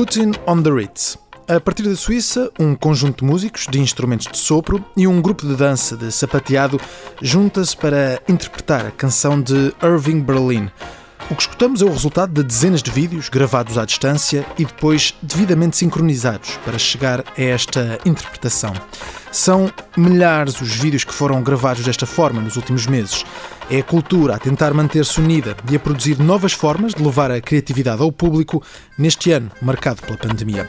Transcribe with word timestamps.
Putin 0.00 0.32
on 0.46 0.62
the 0.62 0.70
Ritz. 0.70 1.18
A 1.46 1.60
partir 1.60 1.82
da 1.82 1.94
Suíça, 1.94 2.50
um 2.58 2.74
conjunto 2.74 3.22
de 3.22 3.30
músicos 3.30 3.66
de 3.70 3.78
instrumentos 3.78 4.28
de 4.28 4.38
sopro 4.38 4.82
e 4.96 5.06
um 5.06 5.20
grupo 5.20 5.46
de 5.46 5.54
dança 5.54 5.94
de 5.94 6.10
sapateado 6.10 6.80
junta-se 7.20 7.76
para 7.76 8.18
interpretar 8.26 8.86
a 8.86 8.90
canção 8.90 9.38
de 9.38 9.74
Irving 9.82 10.20
Berlin. 10.20 10.70
O 11.30 11.36
que 11.36 11.42
escutamos 11.42 11.80
é 11.80 11.84
o 11.84 11.92
resultado 11.92 12.32
de 12.32 12.42
dezenas 12.42 12.82
de 12.82 12.90
vídeos 12.90 13.28
gravados 13.28 13.78
à 13.78 13.84
distância 13.84 14.44
e 14.58 14.64
depois 14.64 15.14
devidamente 15.22 15.76
sincronizados 15.76 16.56
para 16.64 16.76
chegar 16.76 17.20
a 17.20 17.40
esta 17.40 18.00
interpretação. 18.04 18.72
São 19.30 19.72
milhares 19.96 20.60
os 20.60 20.74
vídeos 20.74 21.04
que 21.04 21.14
foram 21.14 21.40
gravados 21.40 21.84
desta 21.84 22.04
forma 22.04 22.40
nos 22.40 22.56
últimos 22.56 22.84
meses. 22.88 23.24
É 23.70 23.78
a 23.78 23.84
cultura 23.84 24.34
a 24.34 24.38
tentar 24.38 24.74
manter-se 24.74 25.20
unida 25.20 25.56
e 25.70 25.76
a 25.76 25.78
produzir 25.78 26.18
novas 26.18 26.52
formas 26.52 26.94
de 26.94 27.02
levar 27.02 27.30
a 27.30 27.40
criatividade 27.40 28.02
ao 28.02 28.10
público 28.10 28.60
neste 28.98 29.30
ano 29.30 29.52
marcado 29.62 30.02
pela 30.02 30.18
pandemia. 30.18 30.68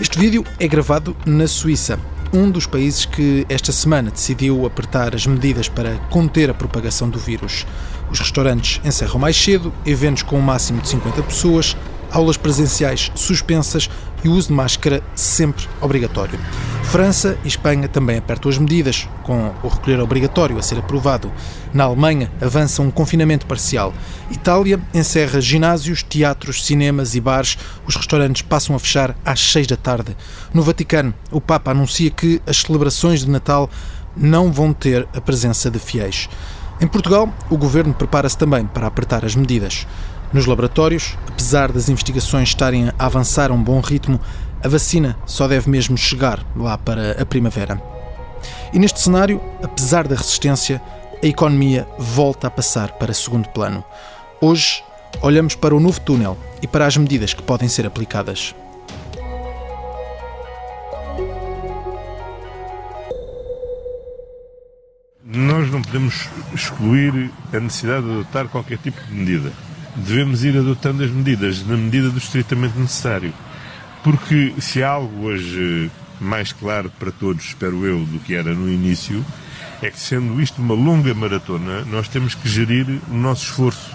Este 0.00 0.18
vídeo 0.18 0.44
é 0.58 0.66
gravado 0.66 1.16
na 1.24 1.46
Suíça, 1.46 2.00
um 2.34 2.50
dos 2.50 2.66
países 2.66 3.04
que 3.04 3.46
esta 3.48 3.70
semana 3.70 4.10
decidiu 4.10 4.66
apertar 4.66 5.14
as 5.14 5.24
medidas 5.24 5.68
para 5.68 5.96
conter 6.10 6.50
a 6.50 6.54
propagação 6.54 7.08
do 7.08 7.18
vírus. 7.18 7.64
Os 8.10 8.18
restaurantes 8.18 8.80
encerram 8.84 9.20
mais 9.20 9.36
cedo, 9.36 9.72
eventos 9.86 10.24
com 10.24 10.36
um 10.36 10.42
máximo 10.42 10.80
de 10.82 10.88
50 10.88 11.22
pessoas, 11.22 11.76
aulas 12.14 12.36
presenciais 12.36 13.10
suspensas 13.14 13.90
e 14.22 14.28
o 14.28 14.32
uso 14.32 14.48
de 14.48 14.54
máscara 14.54 15.02
sempre 15.14 15.68
obrigatório. 15.80 16.38
França 16.84 17.36
e 17.44 17.48
Espanha 17.48 17.88
também 17.88 18.18
apertam 18.18 18.50
as 18.50 18.56
medidas, 18.56 19.08
com 19.22 19.52
o 19.62 19.68
recolher 19.68 20.00
obrigatório 20.00 20.56
a 20.56 20.62
ser 20.62 20.78
aprovado. 20.78 21.30
Na 21.72 21.84
Alemanha 21.84 22.30
avança 22.40 22.80
um 22.80 22.90
confinamento 22.90 23.46
parcial. 23.46 23.92
Itália 24.30 24.80
encerra 24.94 25.40
ginásios, 25.40 26.02
teatros, 26.02 26.64
cinemas 26.64 27.14
e 27.14 27.20
bares. 27.20 27.58
Os 27.86 27.96
restaurantes 27.96 28.42
passam 28.42 28.76
a 28.76 28.78
fechar 28.78 29.16
às 29.24 29.40
seis 29.40 29.66
da 29.66 29.76
tarde. 29.76 30.16
No 30.54 30.62
Vaticano, 30.62 31.12
o 31.30 31.40
Papa 31.40 31.72
anuncia 31.72 32.10
que 32.10 32.40
as 32.46 32.58
celebrações 32.58 33.20
de 33.20 33.30
Natal 33.30 33.68
não 34.16 34.52
vão 34.52 34.72
ter 34.72 35.08
a 35.14 35.20
presença 35.20 35.70
de 35.70 35.78
fiéis. 35.78 36.28
Em 36.80 36.86
Portugal, 36.86 37.32
o 37.50 37.56
governo 37.56 37.94
prepara-se 37.94 38.36
também 38.36 38.66
para 38.66 38.86
apertar 38.86 39.24
as 39.24 39.34
medidas. 39.34 39.86
Nos 40.32 40.46
laboratórios, 40.46 41.16
apesar 41.28 41.70
das 41.70 41.88
investigações 41.88 42.48
estarem 42.48 42.88
a 42.98 43.06
avançar 43.06 43.50
a 43.50 43.54
um 43.54 43.62
bom 43.62 43.80
ritmo, 43.80 44.20
a 44.62 44.68
vacina 44.68 45.16
só 45.26 45.46
deve 45.46 45.68
mesmo 45.70 45.96
chegar 45.96 46.44
lá 46.56 46.76
para 46.76 47.20
a 47.20 47.26
primavera. 47.26 47.80
E 48.72 48.78
neste 48.78 49.00
cenário, 49.00 49.40
apesar 49.62 50.08
da 50.08 50.16
resistência, 50.16 50.80
a 51.22 51.26
economia 51.26 51.86
volta 51.98 52.48
a 52.48 52.50
passar 52.50 52.92
para 52.92 53.12
segundo 53.12 53.48
plano. 53.50 53.84
Hoje, 54.40 54.82
olhamos 55.22 55.54
para 55.54 55.74
o 55.74 55.80
novo 55.80 56.00
túnel 56.00 56.36
e 56.60 56.66
para 56.66 56.86
as 56.86 56.96
medidas 56.96 57.32
que 57.32 57.42
podem 57.42 57.68
ser 57.68 57.86
aplicadas. 57.86 58.54
Nós 65.22 65.70
não 65.70 65.82
podemos 65.82 66.28
excluir 66.52 67.30
a 67.52 67.60
necessidade 67.60 68.04
de 68.04 68.12
adotar 68.12 68.48
qualquer 68.48 68.78
tipo 68.78 69.00
de 69.04 69.12
medida 69.12 69.52
devemos 69.96 70.44
ir 70.44 70.56
adotando 70.56 71.02
as 71.02 71.10
medidas 71.10 71.64
na 71.66 71.76
medida 71.76 72.10
do 72.10 72.18
estritamente 72.18 72.78
necessário. 72.78 73.32
Porque 74.02 74.54
se 74.58 74.82
há 74.82 74.90
algo 74.90 75.26
hoje 75.26 75.90
mais 76.20 76.52
claro 76.52 76.90
para 76.98 77.10
todos, 77.10 77.44
espero 77.44 77.84
eu, 77.84 78.04
do 78.04 78.18
que 78.18 78.34
era 78.34 78.54
no 78.54 78.70
início, 78.70 79.24
é 79.82 79.90
que 79.90 79.98
sendo 79.98 80.40
isto 80.40 80.60
uma 80.60 80.74
longa 80.74 81.12
maratona, 81.14 81.84
nós 81.84 82.08
temos 82.08 82.34
que 82.34 82.48
gerir 82.48 82.86
o 83.08 83.14
nosso 83.14 83.44
esforço. 83.44 83.90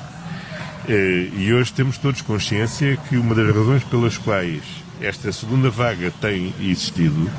Eh, 0.88 1.30
e 1.38 1.54
hoje 1.54 1.72
temos 1.74 1.98
todos 1.98 2.22
consciência 2.22 2.98
que 3.08 3.18
uma 3.18 3.36
das 3.36 3.48
razões 3.56 3.84
pelas 3.84 4.18
quais 4.18 4.64
esta 5.02 5.32
segunda 5.32 5.70
vaga 5.70 6.12
tem 6.20 6.54
existido 6.60 7.30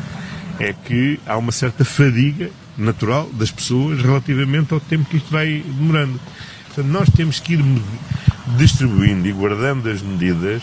é 0.59 0.73
que 0.73 1.19
há 1.27 1.37
uma 1.37 1.53
certa 1.53 1.85
fadiga 1.85 2.51
natural 2.77 3.29
das 3.33 3.51
pessoas 3.51 4.01
relativamente 4.01 4.73
ao 4.73 4.81
tempo 4.81 5.09
que 5.09 5.17
isto 5.17 5.31
vai 5.31 5.65
demorando. 5.67 6.21
Portanto, 6.67 6.87
nós 6.87 7.09
temos 7.11 7.41
que 7.41 7.55
ir 7.55 7.63
distribuindo 8.57 9.27
e 9.27 9.33
guardando 9.33 9.89
as 9.89 10.03
medidas 10.03 10.63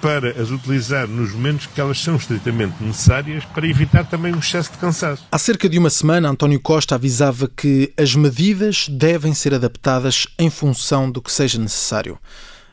para 0.00 0.30
as 0.42 0.50
utilizar 0.50 1.06
nos 1.06 1.32
momentos 1.32 1.66
que 1.66 1.80
elas 1.80 2.00
são 2.00 2.16
estritamente 2.16 2.74
necessárias 2.82 3.44
para 3.44 3.68
evitar 3.68 4.04
também 4.04 4.34
um 4.34 4.40
excesso 4.40 4.72
de 4.72 4.78
cansaço. 4.78 5.24
Há 5.30 5.38
cerca 5.38 5.68
de 5.68 5.78
uma 5.78 5.90
semana, 5.90 6.28
António 6.28 6.58
Costa 6.58 6.96
avisava 6.96 7.48
que 7.48 7.92
as 7.96 8.14
medidas 8.16 8.88
devem 8.88 9.32
ser 9.32 9.54
adaptadas 9.54 10.26
em 10.36 10.50
função 10.50 11.08
do 11.08 11.22
que 11.22 11.30
seja 11.30 11.56
necessário. 11.56 12.18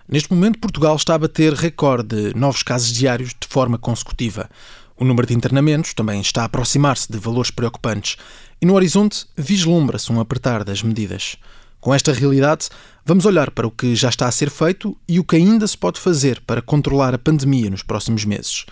Neste 0.08 0.34
momento, 0.34 0.58
Portugal 0.58 0.96
está 0.96 1.14
a 1.14 1.20
bater 1.20 1.54
recorde 1.54 2.32
de 2.32 2.36
novos 2.36 2.64
casos 2.64 2.92
diários 2.92 3.30
de 3.40 3.48
forma 3.48 3.78
consecutiva. 3.78 4.50
O 4.98 5.06
número 5.06 5.28
de 5.28 5.36
internamentos 5.36 5.94
também 5.94 6.20
está 6.20 6.42
a 6.42 6.46
aproximar-se 6.46 7.12
de 7.12 7.20
valores 7.20 7.52
preocupantes 7.52 8.18
e 8.60 8.66
no 8.66 8.74
horizonte 8.74 9.28
vislumbra-se 9.38 10.12
um 10.12 10.20
apertar 10.20 10.64
das 10.64 10.82
medidas. 10.82 11.38
Com 11.82 11.94
esta 11.94 12.12
realidade, 12.12 12.68
vamos 13.06 13.26
olhar 13.26 13.52
para 13.52 13.66
o 13.66 13.72
que 13.72 13.96
já 13.96 14.10
está 14.10 14.28
a 14.28 14.32
ser 14.32 14.50
feito 14.50 14.98
e 15.08 15.20
o 15.20 15.24
que 15.24 15.38
ainda 15.38 15.66
se 15.66 15.78
pode 15.78 16.00
fazer 16.00 16.42
para 16.46 16.62
controlar 16.62 17.14
a 17.14 17.18
pandemia 17.18 17.70
nos 17.70 17.84
próximos 17.84 18.26
meses. 18.26 18.66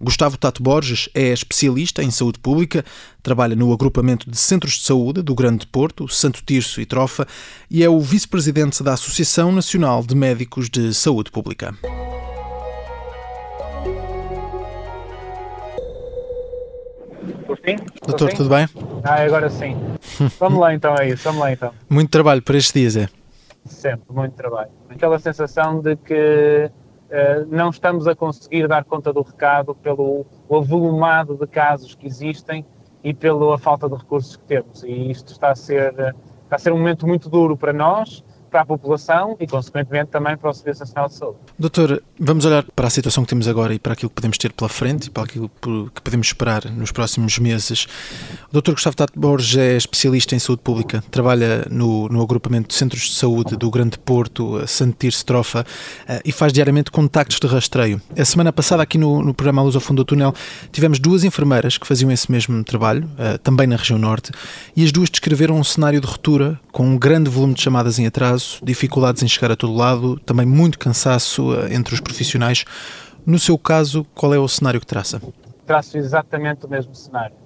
Gustavo 0.00 0.36
Tato 0.36 0.62
Borges 0.62 1.08
é 1.14 1.28
especialista 1.32 2.02
em 2.02 2.10
saúde 2.10 2.38
pública, 2.38 2.84
trabalha 3.22 3.54
no 3.54 3.72
agrupamento 3.72 4.30
de 4.30 4.36
centros 4.36 4.74
de 4.74 4.82
saúde 4.82 5.22
do 5.22 5.34
Grande 5.34 5.66
Porto, 5.66 6.08
Santo 6.08 6.42
Tirso 6.44 6.80
e 6.80 6.86
Trofa 6.86 7.26
e 7.70 7.84
é 7.84 7.88
o 7.88 8.00
vice-presidente 8.00 8.82
da 8.82 8.94
Associação 8.94 9.52
Nacional 9.52 10.02
de 10.02 10.14
Médicos 10.14 10.68
de 10.68 10.92
Saúde 10.92 11.30
Pública. 11.30 11.74
Sim? 17.64 17.76
Doutor, 18.06 18.30
sim? 18.30 18.36
tudo 18.36 18.50
bem? 18.50 18.68
Ah, 19.02 19.22
agora 19.22 19.48
sim. 19.48 19.74
vamos 20.38 20.60
lá 20.60 20.74
então, 20.74 20.94
é 20.96 21.08
isso, 21.08 21.24
vamos 21.24 21.40
lá 21.40 21.52
então. 21.52 21.72
Muito 21.88 22.10
trabalho 22.10 22.42
para 22.42 22.58
estes 22.58 22.72
dias, 22.72 22.96
é? 22.96 23.08
Sempre, 23.64 24.14
muito 24.14 24.34
trabalho. 24.34 24.70
Aquela 24.90 25.18
sensação 25.18 25.80
de 25.80 25.96
que 25.96 26.70
uh, 26.70 27.46
não 27.48 27.70
estamos 27.70 28.06
a 28.06 28.14
conseguir 28.14 28.68
dar 28.68 28.84
conta 28.84 29.12
do 29.14 29.22
recado 29.22 29.74
pelo 29.76 30.26
o 30.46 30.56
avolumado 30.56 31.36
de 31.38 31.46
casos 31.46 31.94
que 31.94 32.06
existem 32.06 32.66
e 33.02 33.14
pela 33.14 33.56
falta 33.56 33.88
de 33.88 33.94
recursos 33.94 34.36
que 34.36 34.44
temos. 34.44 34.82
E 34.82 35.10
isto 35.10 35.32
está 35.32 35.50
a 35.50 35.54
ser, 35.54 35.92
está 36.44 36.56
a 36.56 36.58
ser 36.58 36.70
um 36.70 36.78
momento 36.78 37.06
muito 37.06 37.30
duro 37.30 37.56
para 37.56 37.72
nós, 37.72 38.22
para 38.54 38.62
a 38.62 38.66
população 38.66 39.36
e, 39.40 39.48
consequentemente, 39.48 40.12
também 40.12 40.36
para 40.36 40.48
o 40.48 40.54
Serviço 40.54 40.78
Nacional 40.78 41.08
de 41.08 41.14
Saúde. 41.14 41.38
Doutor, 41.58 42.00
vamos 42.20 42.44
olhar 42.44 42.62
para 42.62 42.86
a 42.86 42.90
situação 42.90 43.24
que 43.24 43.28
temos 43.28 43.48
agora 43.48 43.74
e 43.74 43.80
para 43.80 43.94
aquilo 43.94 44.08
que 44.08 44.14
podemos 44.14 44.38
ter 44.38 44.52
pela 44.52 44.68
frente 44.68 45.06
e 45.06 45.10
para 45.10 45.24
aquilo 45.24 45.50
que 45.92 46.00
podemos 46.00 46.28
esperar 46.28 46.64
nos 46.66 46.92
próximos 46.92 47.36
meses. 47.40 47.88
O 48.48 48.52
doutor 48.52 48.74
Gustavo 48.74 48.94
Tato 48.94 49.18
Borges 49.18 49.56
é 49.56 49.76
especialista 49.76 50.36
em 50.36 50.38
saúde 50.38 50.62
pública, 50.62 51.02
trabalha 51.10 51.66
no, 51.68 52.08
no 52.08 52.22
agrupamento 52.22 52.68
de 52.68 52.74
centros 52.74 53.02
de 53.08 53.14
saúde 53.16 53.56
do 53.56 53.68
Grande 53.72 53.98
Porto, 53.98 54.64
Santo 54.68 54.98
Tirso 55.00 55.26
Trofa, 55.26 55.66
eh, 56.06 56.22
e 56.24 56.30
faz 56.30 56.52
diariamente 56.52 56.92
contactos 56.92 57.40
de 57.40 57.48
rastreio. 57.48 58.00
A 58.16 58.24
semana 58.24 58.52
passada, 58.52 58.84
aqui 58.84 58.96
no, 58.96 59.20
no 59.20 59.34
programa 59.34 59.62
Luz 59.62 59.74
ao 59.74 59.80
Fundo 59.80 60.04
do 60.04 60.04
Túnel, 60.04 60.32
tivemos 60.70 61.00
duas 61.00 61.24
enfermeiras 61.24 61.76
que 61.76 61.88
faziam 61.88 62.08
esse 62.12 62.30
mesmo 62.30 62.62
trabalho, 62.62 63.10
eh, 63.18 63.36
também 63.38 63.66
na 63.66 63.74
região 63.74 63.98
norte, 63.98 64.30
e 64.76 64.84
as 64.84 64.92
duas 64.92 65.10
descreveram 65.10 65.56
um 65.56 65.64
cenário 65.64 66.00
de 66.00 66.06
ruptura 66.06 66.60
com 66.70 66.86
um 66.86 66.96
grande 66.96 67.28
volume 67.28 67.54
de 67.54 67.62
chamadas 67.62 67.98
em 67.98 68.06
atraso 68.06 68.43
dificuldades 68.62 69.22
em 69.22 69.28
chegar 69.28 69.50
a 69.50 69.56
todo 69.56 69.74
lado, 69.74 70.18
também 70.20 70.46
muito 70.46 70.78
cansaço 70.78 71.54
eh, 71.54 71.74
entre 71.74 71.94
os 71.94 72.00
profissionais. 72.00 72.64
No 73.26 73.38
seu 73.38 73.56
caso, 73.56 74.04
qual 74.14 74.34
é 74.34 74.38
o 74.38 74.48
cenário 74.48 74.80
que 74.80 74.86
traça? 74.86 75.20
Traço 75.66 75.96
exatamente 75.96 76.66
o 76.66 76.68
mesmo 76.68 76.94
cenário. 76.94 77.36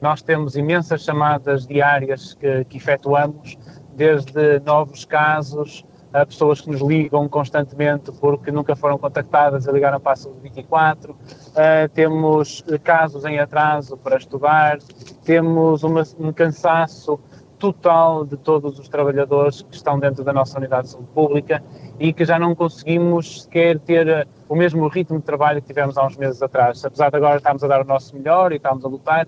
Nós 0.00 0.22
temos 0.22 0.54
imensas 0.54 1.02
chamadas 1.02 1.66
diárias 1.66 2.34
que, 2.34 2.64
que 2.66 2.76
efetuamos, 2.76 3.56
desde 3.96 4.60
novos 4.60 5.04
casos 5.04 5.84
a 6.14 6.24
pessoas 6.24 6.60
que 6.60 6.70
nos 6.70 6.80
ligam 6.80 7.28
constantemente 7.28 8.12
porque 8.12 8.52
nunca 8.52 8.76
foram 8.76 8.96
contactadas 8.96 9.66
e 9.66 9.72
ligaram 9.72 9.98
para 9.98 10.12
a 10.12 10.16
Saúde 10.16 10.42
24. 10.42 11.12
Uh, 11.12 11.16
temos 11.92 12.62
casos 12.84 13.24
em 13.24 13.40
atraso 13.40 13.96
para 13.96 14.16
estudar, 14.16 14.78
temos 15.24 15.82
uma, 15.82 16.04
um 16.20 16.32
cansaço 16.32 17.18
total 17.58 18.24
de 18.24 18.36
todos 18.36 18.78
os 18.78 18.88
trabalhadores 18.88 19.62
que 19.62 19.74
estão 19.74 19.98
dentro 19.98 20.24
da 20.24 20.32
nossa 20.32 20.58
unidade 20.58 20.84
de 20.84 20.90
saúde 20.90 21.08
pública 21.14 21.62
e 21.98 22.12
que 22.12 22.24
já 22.24 22.38
não 22.38 22.54
conseguimos 22.54 23.42
sequer 23.42 23.78
ter 23.78 24.08
eh, 24.08 24.26
o 24.48 24.54
mesmo 24.54 24.86
ritmo 24.88 25.18
de 25.18 25.24
trabalho 25.24 25.60
que 25.60 25.68
tivemos 25.68 25.96
há 25.96 26.06
uns 26.06 26.16
meses 26.16 26.42
atrás. 26.42 26.84
Apesar 26.84 27.10
de 27.10 27.16
agora 27.16 27.36
estarmos 27.36 27.62
a 27.64 27.68
dar 27.68 27.82
o 27.82 27.84
nosso 27.84 28.16
melhor 28.16 28.52
e 28.52 28.56
estamos 28.56 28.84
a 28.84 28.88
lutar, 28.88 29.26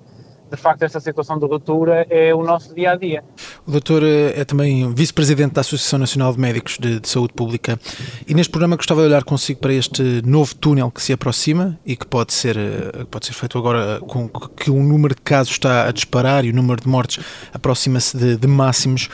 de 0.50 0.56
facto, 0.56 0.82
esta 0.82 1.00
situação 1.00 1.38
de 1.38 1.46
ruptura 1.46 2.06
é 2.08 2.34
o 2.34 2.42
nosso 2.42 2.74
dia 2.74 2.92
a 2.92 2.96
dia. 2.96 3.24
O 3.66 3.70
doutor 3.70 4.02
eh, 4.02 4.40
é 4.40 4.44
também 4.44 4.92
vice-presidente 4.94 5.54
da 5.54 5.60
Associação 5.60 5.98
Nacional 5.98 6.32
de 6.32 6.38
Médicos 6.38 6.78
de, 6.78 7.00
de, 7.00 7.08
Saúde 7.08 7.32
Pública 7.32 7.78
e 8.26 8.34
neste 8.34 8.50
programa 8.50 8.76
gostava 8.76 9.00
de 9.00 9.08
olhar 9.08 9.24
consigo 9.24 9.60
para 9.60 9.72
este 9.72 10.22
novo 10.24 10.54
túnel 10.54 10.90
que 10.90 11.02
se 11.02 11.12
aproxima 11.12 11.78
e 11.84 11.96
que 11.96 12.06
pode 12.06 12.32
ser, 12.32 12.56
eh, 12.56 13.04
pode 13.10 13.26
ser 13.26 13.32
feito 13.32 13.58
agora 13.58 14.00
com 14.00 14.28
que 14.28 14.70
o 14.70 14.82
número 14.82 15.14
de 15.14 15.22
casos 15.22 15.52
está 15.52 15.88
a 15.88 15.92
disparar 15.92 16.44
e 16.44 16.50
o 16.50 16.54
número 16.54 16.80
de 16.80 16.88
mortes 16.88 17.24
aproxima-se 17.52 18.16
de, 18.16 18.36
de 18.36 18.46
máximos. 18.46 19.08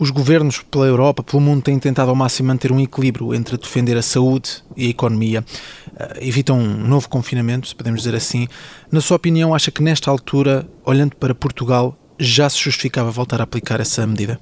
Os 0.00 0.10
governos 0.10 0.62
pela 0.62 0.86
Europa, 0.86 1.24
pelo 1.24 1.42
mundo, 1.42 1.60
têm 1.60 1.76
tentado 1.76 2.08
ao 2.08 2.14
máximo 2.14 2.46
manter 2.46 2.70
um 2.70 2.78
equilíbrio 2.78 3.34
entre 3.34 3.56
defender 3.56 3.96
a 3.96 4.02
saúde 4.02 4.62
e 4.76 4.86
a 4.86 4.90
economia. 4.90 5.40
Uh, 5.88 6.24
evitam 6.24 6.56
um 6.56 6.86
novo 6.86 7.08
confinamento, 7.08 7.66
se 7.66 7.74
podemos 7.74 8.02
dizer 8.02 8.16
assim. 8.16 8.46
Na 8.92 9.00
sua 9.00 9.16
opinião, 9.16 9.52
acha 9.52 9.72
que 9.72 9.82
nesta 9.82 10.08
altura, 10.08 10.64
olhando 10.84 11.16
para 11.16 11.34
Portugal, 11.34 11.96
já 12.16 12.48
se 12.48 12.60
justificava 12.60 13.10
voltar 13.10 13.40
a 13.40 13.42
aplicar 13.42 13.80
essa 13.80 14.06
medida? 14.06 14.38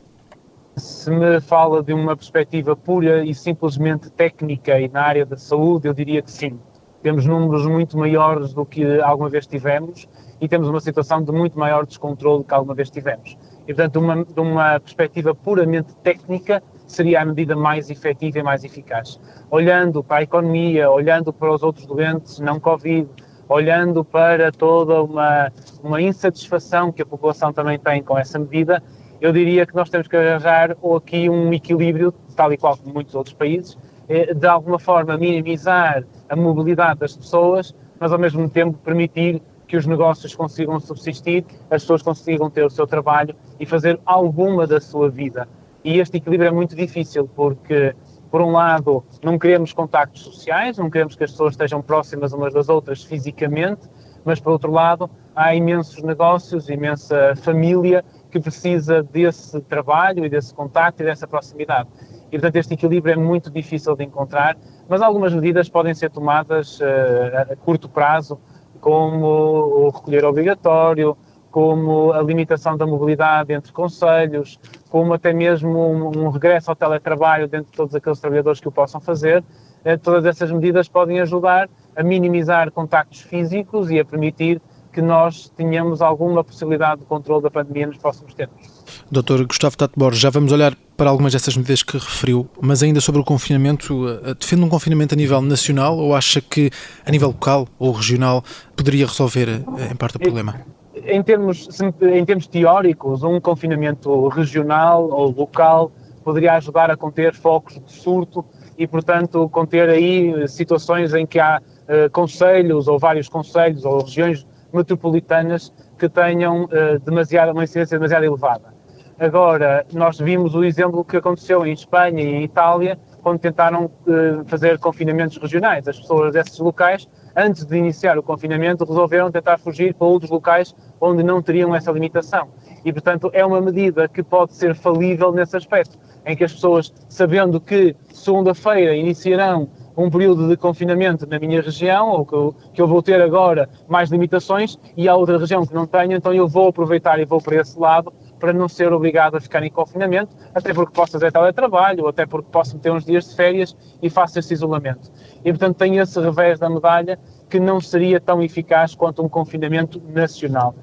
Se 0.77 1.11
me 1.11 1.41
fala 1.41 1.83
de 1.83 1.95
uma 1.95 2.15
perspectiva 2.15 2.77
pura 2.77 3.25
e 3.25 3.35
simplesmente 3.35 4.11
técnica 4.11 4.79
e 4.79 4.89
na 4.89 5.01
área 5.01 5.25
da 5.25 5.39
saúde, 5.39 5.89
eu 5.89 5.95
diria 5.95 6.21
que 6.21 6.31
sim. 6.31 6.59
Temos 7.03 7.25
números 7.25 7.67
muito 7.67 7.97
maiores 7.97 8.53
do 8.53 8.67
que 8.67 8.85
alguma 9.01 9.31
vez 9.31 9.47
tivemos 9.47 10.07
e 10.39 10.47
temos 10.47 10.69
uma 10.69 10.81
situação 10.81 11.25
de 11.25 11.33
muito 11.33 11.59
maior 11.59 11.87
descontrole 11.87 12.45
que 12.45 12.53
alguma 12.53 12.75
vez 12.75 12.91
tivemos. 12.91 13.39
E, 13.67 13.75
portanto, 13.75 13.97
uma, 13.97 14.25
de 14.25 14.41
uma 14.41 14.81
perspectiva 14.81 15.35
puramente 15.35 15.95
técnica, 15.97 16.63
seria 16.87 17.23
a 17.23 17.25
medida 17.25 17.57
mais 17.57 17.91
efetiva 17.91 18.39
e 18.39 18.43
mais 18.43 18.65
eficaz. 18.65 19.21
Olhando 19.51 20.05
para 20.05 20.19
a 20.19 20.23
economia, 20.23 20.91
olhando 20.91 21.33
para 21.33 21.53
os 21.53 21.63
outros 21.63 21.85
doentes 21.87 22.39
não 22.39 22.61
Covid, 22.61 23.09
olhando 23.49 24.05
para 24.05 24.51
toda 24.53 25.03
uma, 25.03 25.53
uma 25.83 26.01
insatisfação 26.01 26.93
que 26.93 27.03
a 27.03 27.07
população 27.07 27.53
também 27.53 27.79
tem 27.79 28.03
com 28.03 28.19
essa 28.19 28.39
medida, 28.39 28.83
eu 29.21 29.33
diria 29.33 29.67
que 29.67 29.75
nós 29.75 29.89
temos 29.89 30.09
que 30.09 30.17
arranjar 30.17 30.77
aqui 30.97 31.29
um 31.29 31.53
equilíbrio, 31.53 32.13
tal 32.35 32.53
e 32.53 32.57
qual 32.57 32.77
como 32.77 32.95
muitos 32.95 33.15
outros 33.15 33.35
países, 33.35 33.79
eh, 34.09 34.35
de 34.35 34.47
alguma 34.47 34.79
forma 34.79 35.17
minimizar 35.17 36.05
a 36.29 36.37
mobilidade 36.37 37.01
das 37.01 37.17
pessoas, 37.17 37.75
mas 37.99 38.13
ao 38.13 38.19
mesmo 38.19 38.49
tempo 38.49 38.79
permitir 38.79 39.41
que 39.67 39.77
os 39.77 39.87
negócios 39.87 40.35
consigam 40.35 40.79
subsistir, 40.79 41.45
as 41.71 41.83
pessoas 41.83 42.03
consigam 42.03 42.49
ter 42.49 42.65
o 42.65 42.71
seu 42.71 42.87
trabalho 42.87 43.35
e 43.59 43.67
fazer 43.67 44.01
alguma 44.05 44.67
da 44.67 44.81
sua 44.81 45.11
vida. 45.11 45.49
E 45.85 45.99
este 46.01 46.17
equilíbrio 46.17 46.49
é 46.49 46.53
muito 46.53 46.75
difícil 46.75 47.29
porque, 47.35 47.95
por 48.31 48.41
um 48.41 48.53
lado, 48.53 49.05
não 49.23 49.39
queremos 49.39 49.73
contactos 49.73 50.23
sociais, 50.23 50.79
não 50.79 50.91
queremos 50.91 51.15
que 51.15 51.25
as 51.25 51.31
pessoas 51.31 51.53
estejam 51.53 51.83
próximas 51.83 52.33
umas 52.33 52.53
das 52.53 52.69
outras 52.69 53.05
fisicamente, 53.05 53.89
mas, 54.25 54.41
por 54.41 54.51
outro 54.51 54.73
lado, 54.73 55.09
há 55.35 55.55
imensos 55.55 56.03
negócios, 56.03 56.69
imensa 56.69 57.35
família 57.37 58.05
que 58.31 58.41
precisa 58.41 59.01
desse 59.01 59.61
trabalho 59.61 60.25
e 60.25 60.29
desse 60.29 60.53
contacto 60.53 61.03
e 61.03 61.07
dessa 61.07 61.29
proximidade. 61.29 61.89
E, 62.27 62.31
portanto, 62.33 62.57
este 62.57 62.75
equilíbrio 62.75 63.13
é 63.13 63.17
muito 63.17 63.49
difícil 63.49 63.95
de 63.95 64.03
encontrar, 64.03 64.59
mas 64.89 65.01
algumas 65.01 65.33
medidas 65.33 65.69
podem 65.69 65.95
ser 65.95 66.11
tomadas 66.11 66.81
uh, 66.81 67.53
a 67.53 67.57
curto 67.57 67.89
prazo 67.89 68.41
como 68.87 69.27
o 69.27 69.89
recolher 69.89 70.25
obrigatório, 70.25 71.17
como 71.51 72.13
a 72.13 72.23
limitação 72.23 72.77
da 72.77 72.87
mobilidade 72.87 73.53
entre 73.53 73.73
conselhos, 73.73 74.61
como 74.89 75.13
até 75.13 75.33
mesmo 75.33 75.77
um, 75.77 76.27
um, 76.27 76.29
regresso 76.29 76.71
ao 76.71 76.77
teletrabalho 76.77 77.49
dentro 77.49 77.69
de 77.73 77.77
todos 77.77 77.97
aqueles 77.97 78.21
trabalhadores 78.21 78.61
que 78.61 78.69
o 78.69 78.71
possam 78.71 79.01
fazer. 79.01 79.43
Eh, 79.85 79.97
todas 79.97 80.25
essas 80.25 80.53
medidas 80.53 80.89
podem 80.89 81.19
ajudar 81.19 81.69
a 81.97 82.03
minimizar 82.05 82.71
contactos 82.71 83.23
físicos 83.23 83.91
e 83.91 83.99
a 83.99 84.05
permitir 84.05 84.63
que 84.93 85.03
nós 85.03 85.49
tenhamos 85.57 86.01
alguma 86.01 86.45
possibilidade 86.45 87.01
de 87.01 87.09
controle 87.09 87.43
da 87.43 87.51
pandemia 87.51 87.89
nos 87.89 87.99
próximos 87.99 88.35
tempos. 88.35 88.85
Doutor 89.11 89.45
Gustavo 89.45 89.77
Tato 89.77 89.99
Borges, 89.99 90.21
já 90.21 90.31
vamos 90.31 90.53
olhar 90.53 90.77
para 90.97 91.11
algumas 91.11 91.33
dessas 91.33 91.57
medidas 91.57 91.83
que 91.83 91.99
referiu, 91.99 92.49
mas 92.61 92.83
ainda 92.83 93.01
sobre 93.01 93.21
o 93.21 93.25
confinamento, 93.25 94.09
eh, 94.09 94.35
defende 94.35 94.63
um 94.63 94.69
confinamento 94.69 95.15
a 95.15 95.17
nível 95.17 95.43
nacional 95.43 95.99
ou 95.99 96.15
acha 96.15 96.41
que 96.41 96.71
a 97.05 97.11
nível 97.11 97.29
local 97.29 97.69
ou 97.79 97.93
regional 97.93 98.43
poderia 98.75 99.07
resolver 99.07 99.49
eh, 99.49 99.93
em 99.93 99.97
parte 99.97 100.17
o 100.17 100.21
problema? 100.21 100.61
Em 100.95 101.23
termos, 101.23 101.69
em 102.03 102.25
termos 102.25 102.47
teóricos, 102.47 103.23
um 103.23 103.39
confinamento 103.39 104.29
regional 104.29 105.09
ou 105.11 105.31
local 105.31 105.93
poderia 106.25 106.55
ajudar 106.55 106.91
a 106.91 106.97
conter 106.97 107.35
focos 107.35 107.79
de 107.79 107.93
surto 107.93 108.45
e, 108.77 108.87
portanto, 108.87 109.49
conter 109.51 109.89
aí 109.89 110.49
situações 110.49 111.15
em 111.15 111.25
que 111.25 111.39
há 111.39 111.61
uh, 111.61 112.11
conselhos 112.11 112.89
ou 112.89 112.99
vários 112.99 113.29
conselhos 113.29 113.85
ou 113.85 114.03
regiões 114.03 114.45
metropolitanas 114.73 115.73
que 115.97 116.09
tenham 116.09 116.65
uh, 116.65 116.99
demasiada, 117.05 117.53
uma 117.53 117.63
incidência 117.63 117.97
demasiado 117.97 118.25
elevada. 118.25 118.76
Agora, 119.19 119.87
nós 119.95 120.19
vimos 120.19 120.55
o 120.55 120.63
exemplo 120.63 121.03
que 121.03 121.17
aconteceu 121.17 121.67
em 121.67 121.73
Espanha 121.73 122.23
e 122.23 122.35
em 122.35 122.45
Itália, 122.45 122.99
quando 123.23 123.39
tentaram 123.39 123.87
uh, 123.87 124.45
fazer 124.47 124.79
confinamentos 124.79 125.39
regionais. 125.39 125.89
As 125.89 125.99
pessoas 125.99 126.35
desses 126.35 126.59
locais, 126.59 127.09
antes 127.35 127.65
de 127.65 127.79
iniciar 127.79 128.19
o 128.19 128.23
confinamento, 128.23 128.85
resolveram 128.85 129.33
tentar 129.33 129.57
fugir 129.57 129.95
para 129.95 130.07
outros 130.07 130.31
locais 130.31 130.77
onde 131.01 131.23
não 131.23 131.41
teriam 131.41 131.75
essa 131.75 131.91
limitação. 131.91 132.49
E, 132.85 132.93
portanto, 132.93 133.31
é 133.33 133.45
uma 133.45 133.59
medida 133.59 134.07
que 134.07 134.23
pode 134.23 134.55
ser 134.55 134.75
falível 134.75 135.33
nesse 135.33 135.57
aspecto, 135.57 135.99
em 136.27 136.37
que 136.37 136.45
as 136.45 136.53
pessoas, 136.53 136.93
sabendo 137.09 137.59
que 137.59 137.97
segunda-feira 138.13 138.95
iniciarão 138.95 139.67
um 139.97 140.11
período 140.11 140.47
de 140.47 140.59
confinamento 140.59 141.27
na 141.27 141.39
minha 141.39 141.63
região, 141.63 142.11
ou 142.11 142.27
que 142.27 142.35
eu, 142.35 142.55
que 142.75 142.83
eu 142.83 142.87
vou 142.87 143.03
ter 143.03 143.21
agora 143.23 143.67
mais 143.89 144.11
limitações, 144.11 144.79
e 144.95 145.09
há 145.09 145.17
outra 145.17 145.39
região 145.39 145.65
que 145.65 145.73
não 145.73 145.87
tenho, 145.87 146.13
então 146.13 146.35
eu 146.35 146.47
vou 146.47 146.69
aproveitar 146.69 147.19
e 147.19 147.25
vou 147.25 147.41
para 147.41 147.57
esse 147.57 147.79
lado 147.79 148.13
para 148.39 148.53
não 148.53 148.69
ser 148.69 148.93
obrigado 148.93 149.37
a 149.37 149.41
ficar 149.41 149.63
em 149.63 149.71
confinamento, 149.71 150.37
até 150.55 150.73
porque 150.73 150.93
posso 150.93 151.13
fazer 151.13 151.33
teletrabalho, 151.33 152.03
ou 152.03 152.09
até 152.09 152.27
porque 152.27 152.49
posso 152.51 152.79
ter 152.79 152.91
uns 152.91 153.05
dias 153.05 153.29
de 153.29 153.37
férias 153.37 153.77
e 154.03 154.11
faço 154.11 154.39
esse 154.39 154.53
isolamento. 154.55 155.11
E, 155.45 155.51
portanto, 155.51 155.77
tem 155.77 155.99
esse 155.99 156.21
revés 156.21 156.59
da 156.59 156.69
medalha 156.69 157.19
que 157.49 157.61
não 157.61 157.81
seria 157.81 158.21
tão 158.21 158.43
eficaz 158.43 158.95
quanto 158.95 159.23
um 159.23 159.29
confinamento 159.29 160.03
nacional. 160.09 160.75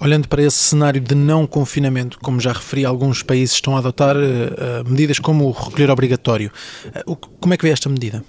Olhando 0.00 0.28
para 0.28 0.42
esse 0.42 0.56
cenário 0.56 1.00
de 1.00 1.14
não 1.14 1.46
confinamento, 1.46 2.18
como 2.20 2.40
já 2.40 2.52
referi, 2.52 2.84
alguns 2.84 3.22
países 3.22 3.54
estão 3.54 3.76
a 3.76 3.78
adotar 3.78 4.16
uh, 4.16 4.88
medidas 4.88 5.18
como 5.18 5.46
o 5.46 5.50
recolher 5.50 5.90
obrigatório. 5.90 6.50
Uh, 7.06 7.16
como 7.16 7.54
é 7.54 7.56
que 7.56 7.64
vê 7.64 7.70
esta 7.70 7.88
medida? 7.88 8.22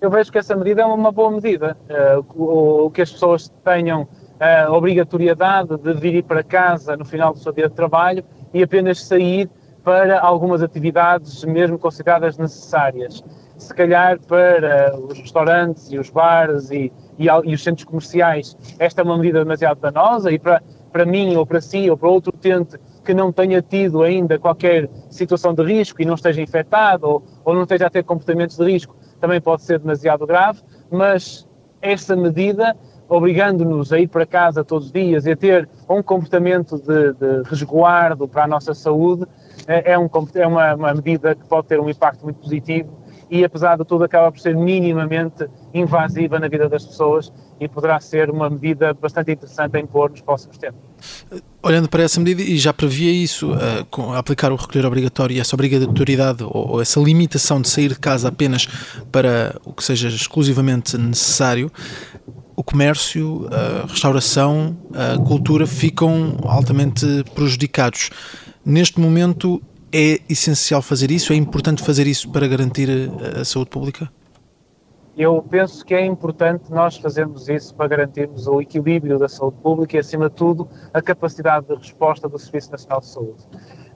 Eu 0.00 0.10
vejo 0.10 0.32
que 0.32 0.38
essa 0.38 0.56
medida 0.56 0.82
é 0.82 0.84
uma 0.84 1.12
boa 1.12 1.30
medida. 1.30 1.76
Uh, 1.88 2.42
o, 2.42 2.86
o, 2.86 2.90
que 2.90 3.02
as 3.02 3.10
pessoas 3.12 3.50
tenham 3.64 4.08
a 4.42 4.72
obrigatoriedade 4.72 5.76
de 5.76 5.94
vir 5.94 6.24
para 6.24 6.42
casa 6.42 6.96
no 6.96 7.04
final 7.04 7.32
do 7.32 7.38
seu 7.38 7.52
dia 7.52 7.68
de 7.68 7.74
trabalho 7.76 8.24
e 8.52 8.60
apenas 8.60 9.04
sair 9.04 9.48
para 9.84 10.20
algumas 10.20 10.62
atividades 10.62 11.44
mesmo 11.44 11.78
consideradas 11.78 12.36
necessárias. 12.36 13.22
Se 13.56 13.72
calhar 13.72 14.18
para 14.26 14.98
os 14.98 15.16
restaurantes 15.16 15.92
e 15.92 15.98
os 15.98 16.10
bares 16.10 16.72
e, 16.72 16.92
e, 17.20 17.26
e 17.26 17.54
os 17.54 17.62
centros 17.62 17.84
comerciais, 17.84 18.56
esta 18.80 19.02
é 19.02 19.04
uma 19.04 19.16
medida 19.16 19.38
demasiado 19.38 19.78
danosa 19.78 20.32
e 20.32 20.40
para, 20.40 20.60
para 20.90 21.06
mim 21.06 21.36
ou 21.36 21.46
para 21.46 21.60
si 21.60 21.88
ou 21.88 21.96
para 21.96 22.08
outro 22.08 22.34
utente 22.34 22.76
que 23.04 23.14
não 23.14 23.30
tenha 23.30 23.62
tido 23.62 24.02
ainda 24.02 24.40
qualquer 24.40 24.90
situação 25.08 25.54
de 25.54 25.62
risco 25.62 26.02
e 26.02 26.04
não 26.04 26.14
esteja 26.14 26.42
infectado 26.42 27.06
ou, 27.06 27.22
ou 27.44 27.54
não 27.54 27.62
esteja 27.62 27.86
a 27.86 27.90
ter 27.90 28.02
comportamentos 28.02 28.56
de 28.56 28.64
risco, 28.64 28.96
também 29.20 29.40
pode 29.40 29.62
ser 29.62 29.78
demasiado 29.78 30.26
grave, 30.26 30.60
mas 30.90 31.46
essa 31.80 32.16
medida 32.16 32.76
obrigando-nos 33.16 33.92
a 33.92 33.98
ir 33.98 34.08
para 34.08 34.24
casa 34.24 34.64
todos 34.64 34.86
os 34.86 34.92
dias 34.92 35.26
e 35.26 35.32
a 35.32 35.36
ter 35.36 35.68
um 35.86 36.02
comportamento 36.02 36.78
de, 36.78 37.12
de 37.12 37.48
resguardo 37.48 38.26
para 38.26 38.44
a 38.44 38.46
nossa 38.46 38.72
saúde, 38.72 39.26
é, 39.66 39.92
é, 39.92 39.98
um, 39.98 40.08
é 40.34 40.46
uma, 40.46 40.74
uma, 40.74 40.94
medida 40.94 41.34
que 41.34 41.44
pode 41.44 41.66
ter 41.66 41.78
um 41.78 41.90
impacto 41.90 42.22
muito 42.24 42.38
positivo 42.38 42.88
e, 43.30 43.44
apesar 43.44 43.76
de 43.76 43.84
tudo, 43.84 44.04
acaba 44.04 44.32
por 44.32 44.40
ser 44.40 44.56
minimamente 44.56 45.46
invasiva 45.74 46.38
na 46.38 46.48
vida 46.48 46.70
das 46.70 46.86
pessoas 46.86 47.30
e 47.60 47.68
poderá 47.68 48.00
ser 48.00 48.30
uma 48.30 48.48
medida 48.48 48.94
bastante 48.94 49.32
interessante 49.32 49.76
a 49.76 49.80
impor 49.80 50.10
nos 50.10 50.22
próximos 50.22 50.56
tempos. 50.56 50.80
Olhando 51.62 51.88
para 51.88 52.02
essa 52.02 52.18
medida, 52.18 52.42
e 52.42 52.56
já 52.56 52.72
previa 52.72 53.12
isso, 53.12 53.52
uh, 53.52 53.84
com 53.90 54.12
aplicar 54.14 54.52
o 54.52 54.56
recolher 54.56 54.86
obrigatório 54.86 55.36
e 55.36 55.40
essa 55.40 55.54
obrigatoriedade 55.54 56.42
ou, 56.42 56.72
ou, 56.72 56.82
essa 56.82 56.98
limitação 56.98 57.60
de 57.60 57.68
sair 57.68 57.90
de 57.90 57.98
casa 57.98 58.28
apenas 58.28 58.66
para 59.12 59.54
o 59.64 59.72
que 59.72 59.84
seja 59.84 60.08
exclusivamente 60.08 60.96
necessário, 60.98 61.70
o 62.62 62.64
comércio, 62.64 63.48
a 63.50 63.86
restauração, 63.88 64.76
a 64.94 65.18
cultura 65.18 65.66
ficam 65.66 66.36
altamente 66.44 67.24
prejudicados. 67.34 68.10
Neste 68.64 69.00
momento 69.00 69.60
é 69.92 70.20
essencial 70.28 70.80
fazer 70.80 71.10
isso? 71.10 71.32
É 71.32 71.36
importante 71.36 71.82
fazer 71.82 72.06
isso 72.06 72.30
para 72.30 72.46
garantir 72.46 72.88
a, 73.40 73.44
saúde 73.44 73.68
pública? 73.68 74.08
Eu 75.16 75.42
penso 75.42 75.84
que 75.84 75.92
é 75.92 76.06
importante 76.06 76.70
nós 76.70 76.96
fazermos 76.96 77.48
isso 77.48 77.74
para 77.74 77.88
garantirmos 77.88 78.46
o 78.46 78.60
equilíbrio 78.60 79.18
da 79.18 79.28
saúde 79.28 79.56
pública 79.60 79.96
e, 79.96 79.98
acima 79.98 80.30
de 80.30 80.36
tudo, 80.36 80.68
a 80.94 81.02
capacidade 81.02 81.66
de 81.66 81.74
resposta 81.74 82.28
do 82.28 82.38
Serviço 82.38 82.70
Nacional 82.70 83.00
de 83.00 83.08
Saúde. 83.08 83.42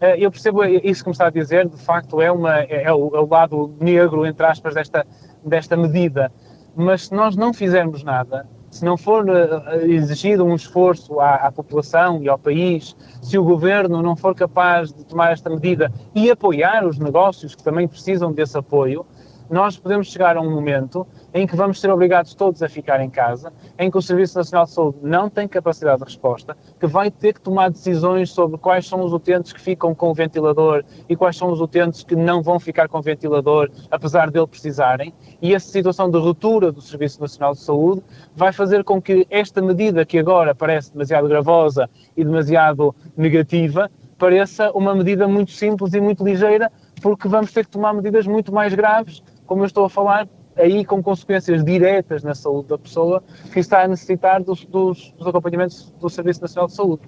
Eh, 0.01 0.17
eu 0.19 0.31
percebo 0.31 0.65
isso 0.65 1.05
que 1.05 1.09
me 1.09 1.13
está 1.13 1.29
a 1.29 1.31
dizer, 1.31 1.69
de 1.69 1.79
facto 1.79 2.21
é, 2.21 2.31
uma, 2.33 2.59
é, 2.63 2.83
é, 2.83 2.93
o, 2.93 3.17
é 3.17 3.21
o 3.21 3.29
lado 3.29 3.73
negro, 3.81 4.27
entre 4.27 4.45
aspas, 4.45 4.75
desta, 4.75 5.07
desta 5.43 5.77
medida, 5.77 6.31
mas 6.75 7.07
se 7.07 7.15
nós 7.15 7.35
não 7.35 7.55
fizermos 7.55 8.05
nada, 8.05 8.47
se 8.77 8.85
não 8.85 8.97
for 8.97 9.27
eh, 9.29 9.87
exigido 9.87 10.45
um 10.45 10.55
esforço 10.55 11.19
à, 11.19 11.37
à, 11.37 11.53
população 11.53 12.23
e 12.23 12.29
ao 12.29 12.39
país, 12.39 12.95
se 13.23 13.39
o 13.39 13.43
governo 13.43 14.03
não 14.03 14.15
for 14.15 14.35
capaz 14.35 14.93
de 14.93 15.03
tomar 15.05 15.33
esta 15.33 15.49
medida 15.49 15.91
e 16.15 16.31
apoiar 16.31 16.87
os 16.87 16.99
negócios 16.99 17.55
que 17.55 17.63
também 17.63 17.89
precisam 17.89 18.33
desse 18.33 18.59
apoio, 18.59 19.07
nós 19.49 19.79
podemos 19.79 20.09
chegar 20.09 20.37
a 20.37 20.43
um 20.43 20.51
momento 20.51 21.07
em 21.33 21.47
que 21.47 21.57
vamos 21.57 21.81
ser 21.81 21.91
obrigados 21.91 22.35
todos 22.35 22.63
a 22.63 22.69
ficar 22.69 23.01
em 23.01 23.11
casa, 23.11 23.53
em 23.79 23.91
que 23.91 23.99
o 23.99 24.03
Serviço 24.03 24.39
Nacional 24.39 24.65
de 24.65 24.73
Saúde 24.73 24.99
não 25.03 25.29
tem 25.29 25.47
capacidade 25.47 25.99
de 25.99 26.05
resposta, 26.05 26.57
que 26.79 26.87
vai 26.87 27.11
ter 27.11 27.35
que 27.35 27.41
tomar 27.41 27.71
decisões 27.71 28.31
sobre 28.31 28.59
quais 28.59 28.87
são 28.87 29.05
os 29.05 29.13
utentes 29.13 29.53
que 29.53 29.61
ficam 29.61 29.95
com 29.95 30.11
o 30.11 30.15
ventilador 30.15 30.85
e 31.09 31.17
quais 31.17 31.37
são 31.37 31.51
os 31.51 31.61
utentes 31.61 32.03
que 32.03 32.17
não 32.17 32.43
vão 32.43 32.59
ficar 32.59 32.89
com 32.89 32.99
o 32.99 33.03
ventilador, 33.03 33.71
apesar 33.91 34.31
dele 34.31 34.47
precisarem, 34.47 35.13
e 35.41 35.55
essa 35.55 35.69
situação 35.69 36.11
de 36.11 36.19
ruptura 36.19 36.73
do 36.73 36.81
Serviço 36.81 37.21
Nacional 37.21 37.53
de 37.53 37.61
Saúde 37.61 38.03
vai 38.35 38.53
fazer 38.53 38.85
com 38.85 39.01
que 39.01 39.27
esta 39.31 39.61
medida, 39.61 40.05
que 40.05 40.19
agora 40.19 40.55
parece 40.55 40.93
demasiado 40.93 41.29
gravosa 41.29 41.89
e 42.17 42.25
demasiado 42.25 42.95
negativa, 43.17 43.91
pareça 44.19 44.71
uma 44.73 44.95
medida 44.95 45.29
muito 45.29 45.51
simples 45.51 45.93
e 45.93 46.01
muito 46.01 46.25
ligeira, 46.25 46.73
porque 47.03 47.29
vamos 47.29 47.53
ter 47.53 47.65
que 47.67 47.71
tomar 47.71 47.93
medidas 47.93 48.27
muito 48.27 48.53
mais 48.53 48.73
graves 48.73 49.23
como 49.47 49.63
eu 49.63 49.67
estou 49.67 49.85
a 49.85 49.89
falar, 49.89 50.29
aí 50.57 50.85
com 50.85 51.03
consequências 51.03 51.65
diretas 51.65 52.23
na 52.23 52.35
saúde 52.35 52.69
da 52.69 52.79
pessoa 52.79 53.23
que 53.53 53.61
está 53.61 53.83
a 53.83 53.89
necessitar 53.89 54.43
dos, 54.43 54.65
dos, 54.65 55.13
dos 55.19 55.27
acompanhamentos 55.27 55.93
do 56.01 56.09
Serviço 56.09 56.41
Nacional 56.41 56.67
de 56.67 56.75
Saúde. 56.75 57.03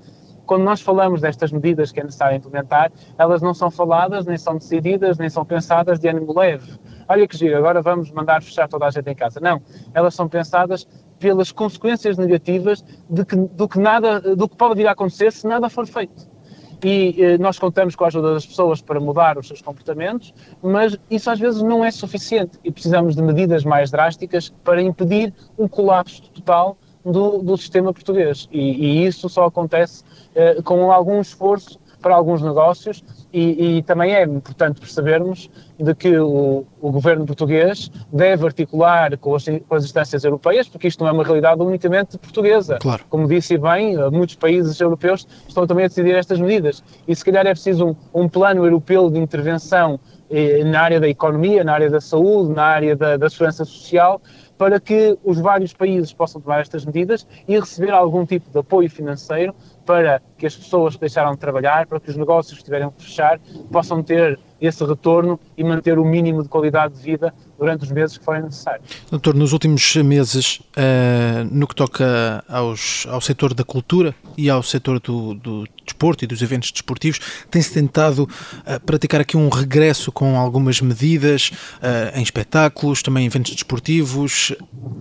Quando 0.47 0.64
nós 0.64 0.81
falamos 0.81 1.21
destas 1.21 1.52
medidas 1.52 1.93
que 1.93 2.00
é 2.00 2.05
necessário 2.05 2.37
implementar, 2.37 2.90
elas 3.19 3.43
não 3.43 3.52
são 3.52 3.71
faladas, 3.71 4.25
nem 4.25 4.38
são 4.38 4.57
decididas, 4.57 5.19
nem 5.19 5.28
são 5.28 5.45
pensadas 5.45 5.99
de 5.99 6.09
ânimo 6.09 6.38
leve. 6.38 6.73
Olha 7.07 7.28
que 7.28 7.37
giro, 7.37 7.57
agora 7.59 7.83
vamos 7.83 8.11
mandar 8.11 8.43
fechar 8.43 8.67
toda 8.67 8.87
a 8.87 8.90
gente 8.90 9.11
em 9.11 9.14
casa. 9.14 9.40
Não, 9.40 9.61
elas 9.93 10.14
são 10.14 10.26
pensadas 10.26 10.88
pelas 11.19 11.52
consequências 11.52 12.17
negativas 12.17 12.83
de 13.11 13.25
que, 13.26 13.37
do, 13.37 13.69
que 13.69 13.78
nada, 13.78 14.21
do 14.21 14.49
que 14.49 14.57
pode 14.57 14.76
vir 14.76 14.87
a 14.87 14.93
acontecer 14.93 15.33
se 15.33 15.47
nada 15.47 15.69
for 15.69 15.87
feito 15.87 16.38
e 16.85 17.14
eh, 17.18 17.38
nós 17.38 17.58
contamos 17.58 17.97
com 17.97 18.04
a 18.04 18.06
ajuda 18.06 18.35
das 18.35 18.47
pessoas 18.47 18.80
para 18.80 19.00
mudar 19.00 19.38
os 19.38 19.47
seus 19.47 19.61
comportamentos, 19.61 20.32
mas 20.62 20.97
isso 21.11 21.30
às 21.30 21.38
vezes 21.38 21.62
não 21.62 21.85
é 21.85 21.90
suficiente 21.90 22.58
e 22.62 22.70
precisamos 22.70 23.16
de 23.16 23.23
medidas 23.23 23.64
mais 23.64 23.90
drásticas 23.90 24.52
para 24.62 24.80
impedir 24.80 25.32
um 25.58 25.66
colapso 25.66 26.23
total 26.30 26.76
do, 27.04 27.38
do 27.38 27.56
sistema 27.56 27.92
português. 27.92 28.49
E, 28.52 28.61
e, 28.61 29.06
isso 29.06 29.28
só 29.28 29.47
acontece 29.47 30.04
eh, 30.35 30.61
com 30.62 30.92
algum 30.92 31.20
esforço 31.20 31.78
para 32.00 32.14
alguns 32.14 32.43
negócios 32.43 33.05
e, 33.33 33.78
e, 33.78 33.83
também 33.83 34.14
é 34.14 34.23
importante 34.25 34.81
percebermos 34.81 35.50
de 35.78 35.95
que 35.95 36.17
o, 36.19 36.64
o 36.81 36.90
governo 36.90 37.26
português 37.26 37.90
deve 38.12 38.47
articular 38.47 39.17
com 39.19 39.35
as, 39.35 39.45
com 39.45 39.75
as, 39.75 39.85
instâncias 39.85 40.25
europeias, 40.25 40.69
porque 40.69 40.88
isto 40.88 41.02
não 41.02 41.09
é 41.09 41.12
uma 41.12 41.25
realidade 41.25 41.61
unicamente 41.61 42.17
portuguesa. 42.19 42.78
Claro. 42.81 43.05
Como 43.09 43.26
disse 43.26 43.59
bem, 43.59 43.97
muitos 44.11 44.37
países 44.37 44.81
europeus 44.81 45.26
estão 45.47 45.67
também 45.67 45.85
a 45.85 45.88
decidir 45.88 46.14
estas 46.14 46.40
medidas. 46.40 46.83
E 47.07 47.14
se 47.14 47.25
calhar 47.25 47.47
é 47.47 47.50
preciso 47.50 47.88
um, 47.88 48.23
um 48.23 48.28
plano 48.28 48.64
europeu 48.64 49.11
de 49.11 49.19
intervenção 49.19 50.00
eh, 50.31 50.62
na 50.64 50.83
área 50.83 51.00
da 51.00 51.09
economia, 51.09 51.64
na 51.64 51.73
área 51.73 51.88
da 51.88 52.00
saúde, 52.00 52.52
na 52.52 52.64
área 52.64 52.95
da, 52.95 53.17
da 53.17 53.31
segurança 53.31 53.64
social, 53.64 54.21
para 54.59 54.81
que 54.81 55.17
os 55.25 55.38
vários 55.38 55.73
países 55.73 56.12
possam 56.12 56.41
tomar 56.41 56.61
estas 56.61 56.85
medidas 56.85 57.27
e 57.47 57.59
receber 57.59 57.93
algum 57.93 58.27
tipo 58.27 58.50
de 58.50 58.59
apoio 58.59 58.91
financeiro 58.91 59.55
para 59.87 60.21
que 60.37 60.47
as 60.47 60.55
pessoas 60.55 60.95
que 60.95 61.00
deixaram 61.00 61.33
de 61.33 61.38
trabalhar, 61.38 61.87
para 61.87 61.99
que 61.99 62.11
os 62.11 62.17
negócios 62.17 62.59
que 62.59 62.65
tiverem 62.65 62.91
que 62.91 63.03
fechar, 63.03 63.41
possam 63.73 64.03
ter 64.03 64.38
esse 64.61 64.85
retorno 64.85 65.38
e 65.57 65.62
manter 65.62 65.99
o 65.99 66.05
mínimo 66.05 66.43
de 66.43 66.49
qualidade 66.49 66.95
de 66.95 67.03
vida 67.03 67.33
durante 67.59 67.85
os 67.85 67.93
meses 67.93 68.19
que 68.19 68.25
forem 68.25 68.43
necessários. 68.43 68.87
Doutor, 69.11 69.35
nos 69.35 69.53
últimos 69.53 69.97
meses, 69.97 70.59
uh, 70.59 71.45
no 71.50 71.67
que 71.67 71.75
toca 71.75 72.45
aos, 72.49 73.07
ao 73.09 73.21
setor 73.21 73.55
da 73.55 73.65
cultura 73.65 74.15
e 74.37 74.50
ao 74.50 74.62
setor 74.62 75.00
do, 75.00 75.35
do 75.35 75.65
desporto 75.85 76.25
e 76.25 76.27
dos 76.27 76.43
eventos 76.43 76.71
desportivos, 76.71 77.21
tem-se 77.50 77.73
tentado 77.73 78.25
uh, 78.25 78.81
praticar 78.85 79.21
aqui 79.21 79.37
um 79.37 79.49
regresso 79.49 80.12
com 80.12 80.37
algumas 80.37 80.81
medidas 80.81 81.50
uh, 81.77 82.19
em 82.19 82.23
espetáculos, 82.23 83.03
também 83.03 83.25
em 83.25 83.27
eventos 83.27 83.55
desportivos. 83.55 84.48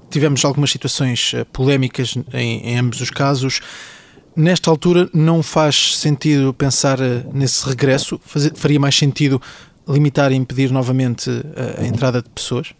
Tivemos 0.09 0.43
algumas 0.45 0.71
situações 0.71 1.33
polémicas 1.51 2.15
em, 2.33 2.59
em 2.69 2.77
ambos 2.77 3.01
os 3.01 3.09
casos. 3.09 3.61
Nesta 4.37 4.69
altura, 4.69 5.09
não 5.15 5.41
faz 5.41 5.97
sentido 5.97 6.53
pensar 6.53 6.99
eh, 7.01 7.23
nesse 7.33 7.67
regresso? 7.67 8.21
faria 8.53 8.79
mais 8.79 8.95
sentido 8.95 9.41
limitar 9.87 10.31
e 10.31 10.35
impedir 10.35 10.71
novamente 10.71 11.31
eh, 11.31 11.81
a 11.81 11.87
entrada 11.87 12.21
de 12.21 12.29
pessoas? 12.29 12.71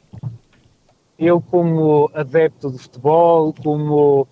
Eu, 1.17 1.41
como 1.41 2.11
adepto 2.13 2.71
de 2.71 2.77
futebol, 2.77 3.51
como 3.53 4.21
uh, 4.21 4.27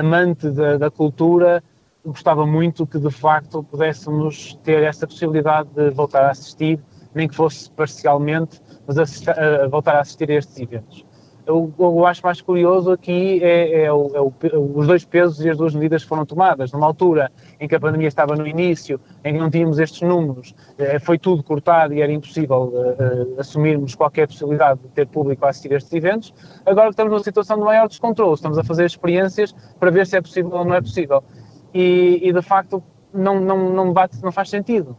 amante 0.00 0.48
da, 0.48 0.78
da, 0.78 0.90
cultura, 0.90 1.62
gostava 2.02 2.46
muito 2.46 2.86
que 2.86 2.98
de 2.98 3.10
facto 3.10 3.62
pudéssemos 3.62 4.58
ter 4.64 4.82
essa 4.84 5.06
possibilidade 5.06 5.68
de 5.74 5.90
voltar 5.90 6.24
a 6.24 6.30
assistir, 6.30 6.80
nem 7.14 7.28
que 7.28 7.34
fosse 7.34 7.70
parcialmente, 7.72 8.58
mas 8.86 8.96
a 8.96 9.66
voltar 9.68 9.96
a 9.96 10.00
assistir 10.00 10.30
a 10.30 10.36
estes 10.36 10.58
eventos 10.58 11.04
eu, 11.48 11.72
eu 11.78 12.06
acho 12.06 12.22
mais 12.22 12.42
curioso 12.42 12.92
aqui 12.92 13.42
é, 13.42 13.84
é, 13.84 13.92
o, 13.92 14.10
é 14.14 14.20
o, 14.20 14.32
os 14.74 14.86
dois 14.86 15.02
pesos 15.02 15.42
e 15.42 15.48
as 15.48 15.56
duas 15.56 15.74
medidas 15.74 16.02
que 16.02 16.08
foram 16.08 16.26
tomadas. 16.26 16.70
Numa 16.72 16.84
altura 16.84 17.32
em 17.58 17.66
que 17.66 17.74
a 17.74 17.80
pandemia 17.80 18.06
estava 18.06 18.36
no 18.36 18.46
início, 18.46 19.00
em 19.24 19.32
que 19.32 19.38
não 19.38 19.48
tínhamos 19.48 19.78
estes 19.78 20.02
números, 20.02 20.54
eh, 20.76 20.98
foi 20.98 21.18
tudo 21.18 21.42
cortado 21.42 21.94
e 21.94 22.02
era 22.02 22.12
impossível 22.12 22.70
uh, 22.74 23.40
assumirmos 23.40 23.94
qualquer 23.94 24.26
possibilidade 24.26 24.80
de 24.80 24.88
ter 24.88 25.06
público 25.06 25.46
a 25.46 25.48
assistir 25.48 25.72
a 25.72 25.78
estes 25.78 25.92
eventos. 25.94 26.34
Agora 26.66 26.88
que 26.88 26.92
estamos 26.92 27.12
numa 27.12 27.24
situação 27.24 27.56
de 27.56 27.64
maior 27.64 27.88
descontrole, 27.88 28.34
estamos 28.34 28.58
a 28.58 28.62
fazer 28.62 28.84
experiências 28.84 29.54
para 29.80 29.90
ver 29.90 30.06
se 30.06 30.18
é 30.18 30.20
possível 30.20 30.52
ou 30.52 30.66
não 30.66 30.74
é 30.74 30.82
possível. 30.82 31.24
E, 31.72 32.20
e 32.22 32.30
de 32.30 32.42
facto 32.42 32.82
não, 33.14 33.40
não, 33.40 33.72
não, 33.72 33.90
bate, 33.94 34.22
não 34.22 34.30
faz 34.30 34.50
sentido. 34.50 34.94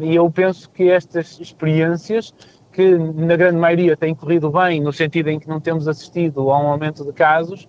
E 0.00 0.14
eu 0.16 0.30
penso 0.30 0.70
que 0.70 0.88
estas 0.90 1.38
experiências 1.38 2.34
que 2.72 2.96
na 2.96 3.36
grande 3.36 3.56
maioria 3.56 3.96
têm 3.96 4.14
corrido 4.14 4.50
bem, 4.50 4.80
no 4.80 4.92
sentido 4.92 5.28
em 5.28 5.38
que 5.38 5.48
não 5.48 5.60
temos 5.60 5.88
assistido 5.88 6.50
a 6.50 6.58
um 6.58 6.68
aumento 6.68 7.04
de 7.04 7.12
casos, 7.12 7.68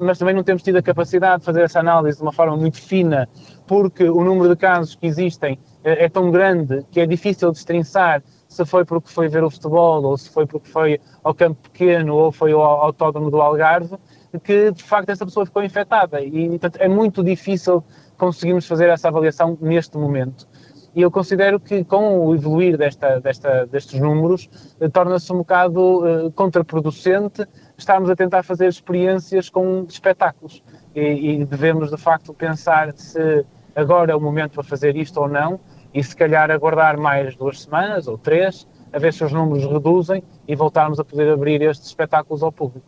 mas 0.00 0.18
também 0.18 0.34
não 0.34 0.42
temos 0.42 0.62
tido 0.62 0.76
a 0.76 0.82
capacidade 0.82 1.40
de 1.40 1.46
fazer 1.46 1.62
essa 1.62 1.80
análise 1.80 2.18
de 2.18 2.22
uma 2.22 2.32
forma 2.32 2.56
muito 2.56 2.80
fina, 2.80 3.28
porque 3.66 4.08
o 4.08 4.24
número 4.24 4.48
de 4.48 4.56
casos 4.56 4.96
que 4.96 5.06
existem 5.06 5.58
é, 5.84 6.04
é 6.04 6.08
tão 6.08 6.30
grande 6.30 6.84
que 6.90 7.00
é 7.00 7.06
difícil 7.06 7.52
destrinçar 7.52 8.22
se 8.48 8.64
foi 8.66 8.84
porque 8.84 9.08
foi 9.08 9.28
ver 9.28 9.44
o 9.44 9.50
futebol, 9.50 10.02
ou 10.02 10.18
se 10.18 10.28
foi 10.28 10.44
porque 10.44 10.68
foi 10.68 11.00
ao 11.22 11.32
campo 11.32 11.70
pequeno, 11.70 12.16
ou 12.16 12.32
foi 12.32 12.50
ao 12.50 12.60
autódromo 12.60 13.30
do 13.30 13.40
Algarve, 13.40 13.96
que 14.42 14.72
de 14.72 14.82
facto 14.82 15.10
essa 15.10 15.24
pessoa 15.24 15.46
ficou 15.46 15.62
infectada. 15.62 16.20
E 16.20 16.48
portanto, 16.48 16.78
é 16.80 16.88
muito 16.88 17.22
difícil 17.22 17.84
conseguirmos 18.18 18.66
fazer 18.66 18.88
essa 18.88 19.06
avaliação 19.06 19.56
neste 19.60 19.96
momento 19.96 20.48
e 20.94 21.02
eu 21.02 21.10
considero 21.10 21.60
que 21.60 21.84
com 21.84 22.26
o 22.26 22.34
evoluir 22.34 22.76
desta, 22.76 23.20
desta, 23.20 23.66
destes 23.66 24.00
números 24.00 24.48
eh, 24.80 24.88
torna-se 24.88 25.32
um 25.32 25.38
bocado 25.38 26.06
eh, 26.06 26.30
contraproducente 26.34 27.46
estarmos 27.78 28.10
a 28.10 28.16
tentar 28.16 28.42
fazer 28.42 28.68
experiências 28.68 29.48
com 29.48 29.86
espetáculos 29.88 30.62
e, 30.94 31.40
e, 31.40 31.44
devemos 31.44 31.90
de 31.90 31.96
facto 31.96 32.34
pensar 32.34 32.92
se 32.94 33.44
agora 33.74 34.12
é 34.12 34.16
o 34.16 34.20
momento 34.20 34.54
para 34.54 34.64
fazer 34.64 34.96
isto 34.96 35.20
ou 35.20 35.28
não 35.28 35.60
e 35.94 36.02
se 36.02 36.14
calhar 36.14 36.50
aguardar 36.50 36.98
mais 36.98 37.36
duas 37.36 37.62
semanas 37.62 38.08
ou 38.08 38.18
três 38.18 38.66
a 38.92 38.98
ver 38.98 39.12
se 39.12 39.22
os 39.24 39.32
números 39.32 39.64
reduzem 39.64 40.22
e 40.46 40.56
voltarmos 40.56 40.98
a 40.98 41.04
poder 41.04 41.32
abrir 41.32 41.62
estes 41.62 41.88
espetáculos 41.88 42.42
ao 42.42 42.50
público. 42.50 42.86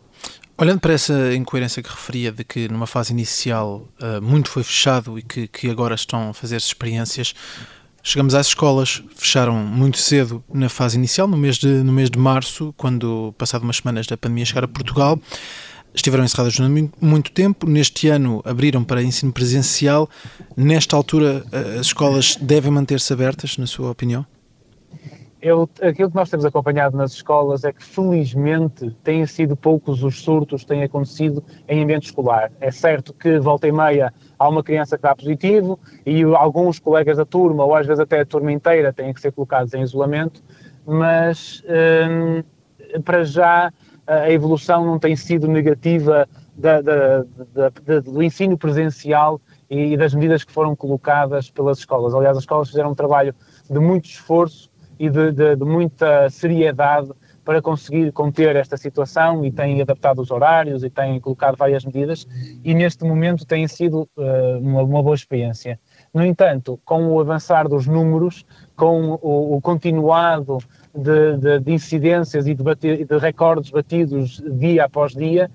Olhando 0.57 0.79
para 0.79 0.93
essa 0.93 1.33
incoerência 1.33 1.81
que 1.81 1.89
referia 1.89 2.31
de 2.31 2.43
que 2.43 2.67
numa 2.67 2.85
fase 2.85 3.11
inicial 3.11 3.87
uh, 4.01 4.21
muito 4.21 4.49
foi 4.49 4.63
fechado 4.63 5.17
e 5.17 5.23
que, 5.23 5.47
que 5.47 5.69
agora 5.69 5.95
estão 5.95 6.29
a 6.29 6.33
fazer 6.33 6.57
experiências, 6.57 7.33
Chegamos 8.05 8.35
às 8.35 8.47
escolas, 8.47 9.01
fecharam 9.15 9.55
muito 9.55 9.97
cedo 9.97 10.43
na 10.53 10.67
fase 10.67 10.97
inicial, 10.97 11.25
no 11.25 11.37
mês 11.37 11.55
de, 11.55 11.67
no 11.67 11.93
mês 11.93 12.09
de 12.09 12.19
março, 12.19 12.73
quando, 12.75 13.33
passado 13.37 13.63
umas 13.63 13.77
semanas 13.77 14.05
da 14.05 14.17
pandemia 14.17 14.43
chegar 14.43 14.65
a 14.65 14.67
Portugal. 14.67 15.17
Estiveram 15.93 16.25
encerradas 16.25 16.53
durante 16.53 16.91
muito 16.99 17.31
tempo. 17.31 17.65
Neste 17.65 18.09
ano 18.09 18.41
abriram 18.43 18.83
para 18.83 19.01
ensino 19.01 19.31
presencial. 19.31 20.09
Nesta 20.57 20.97
altura, 20.97 21.45
as 21.79 21.85
escolas 21.85 22.35
devem 22.35 22.71
manter-se 22.71 23.13
abertas, 23.13 23.57
na 23.57 23.65
sua 23.65 23.91
opinião? 23.91 24.25
Eu, 25.41 25.69
aquilo 25.81 26.09
que 26.09 26.15
nós 26.15 26.29
temos 26.29 26.45
acompanhado 26.45 26.95
nas 26.95 27.11
escolas 27.11 27.65
é 27.65 27.73
que, 27.73 27.83
felizmente, 27.83 28.95
têm 29.03 29.25
sido 29.25 29.57
poucos 29.57 30.01
os 30.01 30.21
surtos 30.21 30.61
que 30.61 30.67
têm 30.67 30.83
acontecido 30.83 31.43
em 31.67 31.83
ambiente 31.83 32.05
escolar. 32.05 32.49
É 32.61 32.71
certo 32.71 33.13
que, 33.13 33.39
volta 33.39 33.67
e 33.67 33.71
meia, 33.71 34.13
há 34.43 34.49
uma 34.49 34.63
criança 34.63 34.97
que 34.97 35.03
dá 35.03 35.15
positivo 35.15 35.79
e 36.05 36.23
alguns 36.23 36.79
colegas 36.79 37.17
da 37.17 37.25
turma, 37.25 37.63
ou 37.63 37.75
às 37.75 37.87
vezes 37.87 37.99
até 37.99 38.21
a 38.21 38.25
turma 38.25 38.51
inteira, 38.51 38.91
têm 38.91 39.13
que 39.13 39.21
ser 39.21 39.31
colocados 39.31 39.73
em 39.73 39.81
isolamento, 39.81 40.43
mas 40.85 41.63
hum, 42.09 42.43
para 43.03 43.23
já 43.23 43.71
a 44.05 44.29
evolução 44.29 44.85
não 44.85 44.99
tem 44.99 45.15
sido 45.15 45.47
negativa 45.47 46.27
da, 46.55 46.81
da, 46.81 47.25
da, 47.53 47.99
do 48.01 48.21
ensino 48.21 48.57
presencial 48.57 49.39
e 49.69 49.95
das 49.95 50.13
medidas 50.13 50.43
que 50.43 50.51
foram 50.51 50.75
colocadas 50.75 51.49
pelas 51.49 51.79
escolas. 51.79 52.13
Aliás, 52.13 52.37
as 52.37 52.43
escolas 52.43 52.69
fizeram 52.69 52.91
um 52.91 52.95
trabalho 52.95 53.33
de 53.69 53.79
muito 53.79 54.05
esforço 54.05 54.69
e 54.99 55.09
de, 55.09 55.31
de, 55.31 55.55
de 55.55 55.65
muita 55.65 56.29
seriedade 56.29 57.11
para 57.43 57.61
conseguir 57.61 58.11
conter 58.11 58.55
esta 58.55 58.77
situação 58.77 59.45
e 59.45 59.51
têm 59.51 59.81
adaptado 59.81 60.21
os 60.21 60.31
horários 60.31 60.83
e 60.83 60.89
têm 60.89 61.19
colocado 61.19 61.57
várias 61.57 61.83
medidas 61.83 62.27
e 62.63 62.73
neste 62.73 63.03
momento 63.03 63.45
tem 63.45 63.67
sido 63.67 64.07
uh, 64.15 64.59
uma, 64.59 64.83
uma, 64.83 65.03
boa 65.03 65.15
experiência. 65.15 65.79
No 66.13 66.25
entanto, 66.25 66.79
com 66.85 67.07
o 67.07 67.19
avançar 67.19 67.67
dos 67.67 67.85
números, 67.85 68.45
com 68.75 69.19
o, 69.21 69.57
o 69.57 69.61
continuado 69.61 70.59
de, 70.95 71.37
de, 71.37 71.59
de, 71.59 71.71
incidências 71.73 72.47
e 72.47 72.53
de, 72.53 72.63
bate, 72.63 73.03
de 73.03 73.17
recordes 73.17 73.71
batidos 73.71 74.41
dia 74.59 74.85
após 74.85 75.13
dia, 75.13 75.51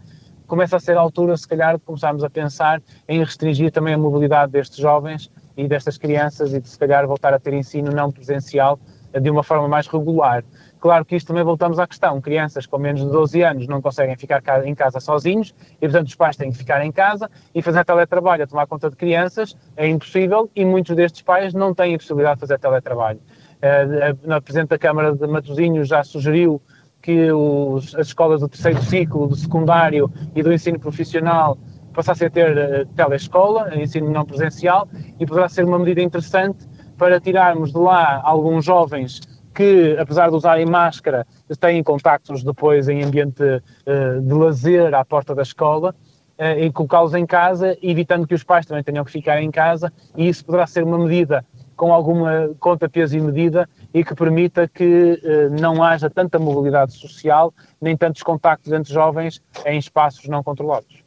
começa 0.46 0.76
a 0.76 0.80
ser 0.80 0.96
a 0.96 1.00
altura, 1.00 1.36
se 1.36 1.46
calhar, 1.46 1.76
de 1.76 1.84
começarmos 1.84 2.24
a 2.24 2.30
pensar 2.30 2.82
em 3.06 3.20
restringir 3.20 3.70
também 3.70 3.94
a 3.94 3.98
mobilidade 3.98 4.52
destes 4.52 4.78
jovens 4.78 5.30
e 5.56 5.66
destas 5.68 5.98
crianças 5.98 6.52
e 6.52 6.60
de, 6.60 6.68
se 6.68 6.78
calhar, 6.78 7.06
voltar 7.06 7.32
a 7.34 7.38
ter 7.38 7.52
ensino 7.54 7.90
não 7.92 8.10
presencial 8.10 8.78
de 9.12 9.30
uma 9.30 9.42
forma 9.42 9.68
mais 9.68 9.86
regular. 9.86 10.44
Claro 10.80 11.04
que 11.04 11.16
isto 11.16 11.28
também 11.28 11.42
voltamos 11.42 11.78
à 11.78 11.86
questão, 11.86 12.20
crianças 12.20 12.66
com 12.66 12.78
menos 12.78 13.00
de 13.00 13.10
12 13.10 13.42
anos 13.42 13.66
não 13.66 13.82
conseguem 13.82 14.16
ficar 14.16 14.42
em 14.64 14.74
casa 14.74 15.00
sozinhos 15.00 15.54
e, 15.76 15.80
portanto, 15.80 16.06
os 16.06 16.14
pais 16.14 16.36
têm 16.36 16.52
que 16.52 16.58
ficar 16.58 16.84
em 16.84 16.92
casa 16.92 17.28
e 17.54 17.60
fazer 17.60 17.84
teletrabalho 17.84 18.46
tomar 18.46 18.66
conta 18.66 18.88
de 18.88 18.96
crianças 18.96 19.56
é 19.76 19.88
impossível 19.88 20.48
e 20.54 20.64
muitos 20.64 20.94
destes 20.94 21.22
pais 21.22 21.52
não 21.52 21.74
têm 21.74 21.94
a 21.94 21.98
possibilidade 21.98 22.36
de 22.36 22.40
fazer 22.40 22.58
teletrabalho. 22.58 23.20
Uh, 23.58 24.32
a 24.32 24.40
Presidente 24.40 24.68
da 24.68 24.78
Câmara 24.78 25.14
de 25.14 25.26
Matosinhos 25.26 25.88
já 25.88 26.04
sugeriu 26.04 26.62
que 27.02 27.32
os, 27.32 27.94
as 27.96 28.08
escolas 28.08 28.40
do 28.40 28.48
terceiro 28.48 28.80
ciclo, 28.82 29.26
do 29.26 29.34
secundário 29.34 30.10
e 30.34 30.42
do 30.42 30.52
ensino 30.52 30.78
profissional 30.78 31.58
passassem 31.92 32.28
a 32.28 32.30
ter 32.30 32.56
uh, 32.56 32.86
telescola, 32.94 33.74
ensino 33.74 34.10
não 34.10 34.24
presencial, 34.24 34.88
e 35.18 35.26
poderá 35.26 35.48
ser 35.48 35.64
uma 35.64 35.78
medida 35.78 36.00
interessante 36.00 36.68
para 36.96 37.20
tirarmos 37.20 37.72
de 37.72 37.78
lá 37.78 38.20
alguns 38.22 38.64
jovens 38.64 39.20
que, 39.58 39.96
apesar 39.98 40.30
de 40.30 40.36
usarem 40.36 40.64
máscara, 40.64 41.26
têm 41.58 41.82
contactos 41.82 42.44
depois 42.44 42.88
em 42.88 43.02
ambiente 43.02 43.42
uh, 43.42 44.20
de 44.22 44.32
lazer 44.32 44.94
à 44.94 45.04
porta 45.04 45.34
da 45.34 45.42
escola 45.42 45.92
uh, 46.38 46.60
e 46.60 46.70
colocá-los 46.70 47.12
em 47.12 47.26
casa, 47.26 47.76
evitando 47.82 48.24
que 48.24 48.36
os 48.36 48.44
pais 48.44 48.64
também 48.64 48.84
tenham 48.84 49.04
que 49.04 49.10
ficar 49.10 49.42
em 49.42 49.50
casa, 49.50 49.92
e 50.16 50.28
isso 50.28 50.44
poderá 50.44 50.64
ser 50.64 50.84
uma 50.84 50.96
medida 50.96 51.44
com 51.74 51.92
alguma 51.92 52.54
conta, 52.60 52.88
peso 52.88 53.16
e 53.16 53.20
medida 53.20 53.68
e 53.92 54.04
que 54.04 54.14
permita 54.14 54.68
que 54.68 55.20
uh, 55.24 55.60
não 55.60 55.82
haja 55.82 56.08
tanta 56.08 56.38
mobilidade 56.38 56.92
social, 56.92 57.52
nem 57.80 57.96
tantos 57.96 58.22
contactos 58.22 58.70
entre 58.70 58.94
jovens 58.94 59.42
em 59.66 59.76
espaços 59.76 60.28
não 60.28 60.40
controlados. 60.40 61.02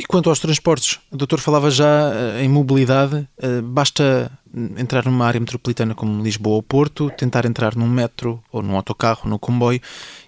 E 0.00 0.04
quanto 0.06 0.30
aos 0.30 0.40
transportes, 0.40 0.98
o 1.10 1.16
doutor 1.18 1.40
falava 1.40 1.70
já 1.70 2.10
em 2.40 2.48
mobilidade, 2.48 3.28
basta 3.62 4.32
entrar 4.78 5.04
numa 5.04 5.26
área 5.26 5.38
metropolitana 5.38 5.94
como 5.94 6.22
Lisboa 6.22 6.56
ou 6.56 6.62
Porto, 6.62 7.10
tentar 7.18 7.44
entrar 7.44 7.76
num 7.76 7.86
metro 7.86 8.42
ou 8.50 8.62
num 8.62 8.76
autocarro, 8.76 9.28
no 9.28 9.38
comboio, 9.38 9.78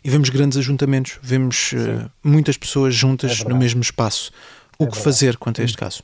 e 0.05 0.11
vemos 0.11 0.29
grandes 0.29 0.59
ajuntamentos, 0.59 1.19
vemos 1.23 1.73
uh, 1.73 2.11
muitas 2.23 2.59
pessoas 2.59 2.95
juntas 2.95 3.43
é 3.43 3.49
no 3.49 3.57
mesmo 3.57 3.81
espaço. 3.81 4.31
O 4.79 4.85
é 4.85 4.87
que 4.88 4.99
fazer 4.99 5.38
quanto 5.38 5.62
a 5.62 5.64
este 5.64 5.79
caso? 5.79 6.02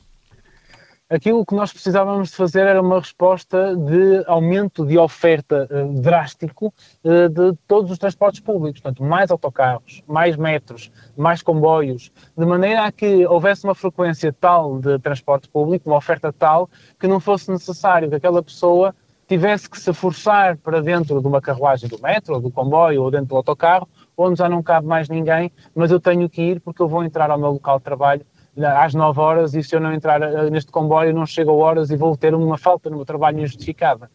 Aquilo 1.09 1.45
que 1.45 1.55
nós 1.55 1.73
precisávamos 1.73 2.29
de 2.29 2.35
fazer 2.35 2.67
era 2.67 2.81
uma 2.81 2.99
resposta 2.99 3.75
de 3.75 4.23
aumento 4.27 4.85
de 4.85 4.97
oferta 4.97 5.67
uh, 5.71 5.99
drástico 5.99 6.71
uh, 7.03 7.27
de 7.27 7.57
todos 7.67 7.89
os 7.89 7.97
transportes 7.97 8.39
públicos, 8.39 8.79
portanto, 8.79 9.03
mais 9.03 9.31
autocarros, 9.31 10.03
mais 10.07 10.37
metros, 10.37 10.91
mais 11.17 11.41
comboios, 11.41 12.11
de 12.37 12.45
maneira 12.45 12.85
a 12.85 12.91
que 12.91 13.25
houvesse 13.25 13.63
uma 13.63 13.73
frequência 13.73 14.31
tal 14.31 14.79
de 14.79 14.99
transporte 14.99 15.49
público, 15.49 15.89
uma 15.89 15.97
oferta 15.97 16.31
tal, 16.31 16.69
que 16.99 17.07
não 17.07 17.19
fosse 17.19 17.51
necessário 17.51 18.09
que 18.09 18.15
aquela 18.15 18.43
pessoa 18.43 18.93
tivesse 19.27 19.69
que 19.69 19.79
se 19.79 19.93
forçar 19.93 20.57
para 20.57 20.81
dentro 20.81 21.21
de 21.21 21.27
uma 21.27 21.39
carruagem 21.39 21.87
do 21.87 22.01
metro, 22.01 22.33
ou 22.33 22.41
do 22.41 22.49
comboio, 22.49 23.03
ou 23.03 23.11
dentro 23.11 23.27
do 23.27 23.35
autocarro, 23.35 23.87
onde 24.17 24.39
já 24.39 24.49
não 24.49 24.63
cabe 24.63 24.87
mais 24.87 25.07
ninguém, 25.07 25.51
mas 25.75 25.91
eu 25.91 25.99
tenho 25.99 26.27
que 26.27 26.41
ir 26.41 26.59
porque 26.59 26.81
eu 26.81 26.87
vou 26.87 27.03
entrar 27.03 27.29
ao 27.29 27.37
meu 27.37 27.51
local 27.51 27.77
de 27.77 27.83
trabalho 27.83 28.25
às 28.57 28.93
9 28.93 29.19
horas 29.19 29.53
e 29.53 29.63
se 29.63 29.75
eu 29.75 29.79
não 29.79 29.93
entrar 29.93 30.21
eh, 30.21 30.49
neste 30.49 30.71
comboio 30.71 31.13
não 31.13 31.25
chego 31.25 31.51
a 31.51 31.53
horas 31.53 31.91
e 31.91 31.95
vou 31.95 32.15
ter 32.17 32.33
uma 32.33 32.57
falta 32.57 32.89
no 32.89 32.97
meu 32.97 33.05
trabalho 33.05 33.39
injustificada 33.39 34.09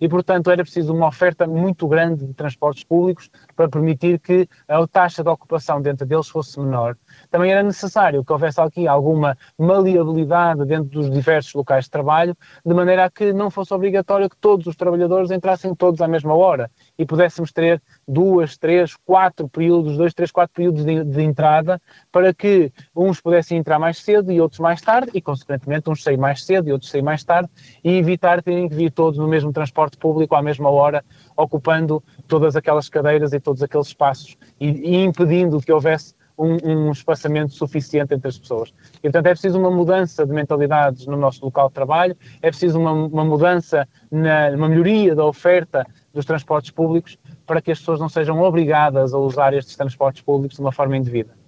e, 0.00 0.08
portanto, 0.08 0.50
era 0.50 0.62
preciso 0.62 0.94
uma 0.94 1.08
oferta 1.08 1.46
muito 1.46 1.86
grande 1.86 2.26
de 2.26 2.34
transportes 2.34 2.84
públicos 2.84 3.30
para 3.54 3.68
permitir 3.68 4.18
que 4.18 4.48
a 4.66 4.86
taxa 4.86 5.22
de 5.22 5.28
ocupação 5.28 5.80
dentro 5.82 6.06
deles 6.06 6.28
fosse 6.28 6.58
menor. 6.58 6.96
Também 7.30 7.52
era 7.52 7.62
necessário 7.62 8.24
que 8.24 8.32
houvesse 8.32 8.60
aqui 8.60 8.88
alguma 8.88 9.36
maleabilidade 9.58 10.64
dentro 10.64 10.88
dos 10.88 11.10
diversos 11.10 11.52
locais 11.54 11.84
de 11.84 11.90
trabalho, 11.90 12.36
de 12.64 12.74
maneira 12.74 13.04
a 13.04 13.10
que 13.10 13.32
não 13.32 13.50
fosse 13.50 13.74
obrigatório 13.74 14.28
que 14.28 14.36
todos 14.36 14.66
os 14.66 14.76
trabalhadores 14.76 15.30
entrassem 15.30 15.74
todos 15.74 16.00
à 16.00 16.08
mesma 16.08 16.34
hora 16.34 16.70
e 16.98 17.04
pudéssemos 17.04 17.52
ter 17.52 17.82
duas, 18.06 18.56
três, 18.56 18.96
quatro 19.04 19.48
períodos, 19.48 19.96
dois, 19.96 20.14
três, 20.14 20.30
quatro 20.30 20.54
períodos 20.54 20.84
de, 20.84 21.04
de 21.04 21.22
entrada, 21.22 21.80
para 22.10 22.32
que 22.32 22.72
uns 22.94 23.20
pudessem 23.20 23.58
entrar 23.58 23.78
mais 23.78 23.98
cedo 23.98 24.32
e 24.32 24.40
outros 24.40 24.60
mais 24.60 24.80
tarde, 24.80 25.10
e, 25.14 25.20
consequentemente, 25.20 25.90
uns 25.90 26.02
sair 26.02 26.16
mais 26.16 26.44
cedo 26.44 26.68
e 26.68 26.72
outros 26.72 26.90
sair 26.90 27.02
mais 27.02 27.24
tarde, 27.24 27.48
e 27.82 27.96
evitar 27.96 28.42
terem 28.42 28.68
que 28.68 28.74
vir 28.74 28.90
todos 28.90 29.18
no 29.18 29.28
mesmo 29.28 29.52
transporte 29.52 29.89
transporte 29.90 29.98
público 29.98 30.34
à 30.34 30.42
mesma 30.42 30.70
hora, 30.70 31.04
ocupando 31.36 32.02
todas 32.28 32.56
aquelas 32.56 32.88
cadeiras 32.88 33.32
e 33.32 33.40
todos 33.40 33.62
aqueles 33.62 33.88
espaços 33.88 34.36
e, 34.60 34.68
e 34.68 35.04
impedindo 35.04 35.60
que 35.60 35.72
houvesse 35.72 36.14
um, 36.38 36.56
um, 36.64 36.90
espaçamento 36.90 37.52
suficiente 37.52 38.14
entre 38.14 38.28
as 38.28 38.38
pessoas. 38.38 38.72
E, 38.98 39.02
portanto, 39.02 39.26
é 39.26 39.30
preciso 39.30 39.58
uma 39.58 39.70
mudança 39.70 40.24
de 40.24 40.32
mentalidades 40.32 41.06
no 41.06 41.16
nosso 41.16 41.44
local 41.44 41.68
de 41.68 41.74
trabalho, 41.74 42.16
é 42.40 42.48
preciso 42.48 42.78
uma, 42.78 42.92
uma 42.92 43.24
mudança, 43.24 43.86
na, 44.10 44.48
uma 44.50 44.68
melhoria 44.68 45.14
da 45.14 45.24
oferta 45.24 45.86
dos 46.14 46.24
transportes 46.24 46.70
públicos 46.70 47.18
para 47.46 47.60
que 47.60 47.70
as 47.70 47.78
pessoas 47.78 48.00
não 48.00 48.08
sejam 48.08 48.40
obrigadas 48.40 49.12
a 49.12 49.18
usar 49.18 49.52
estes 49.52 49.76
transportes 49.76 50.22
públicos 50.22 50.56
de 50.56 50.62
uma 50.62 50.72
forma 50.72 50.96
indevida. 50.96 51.39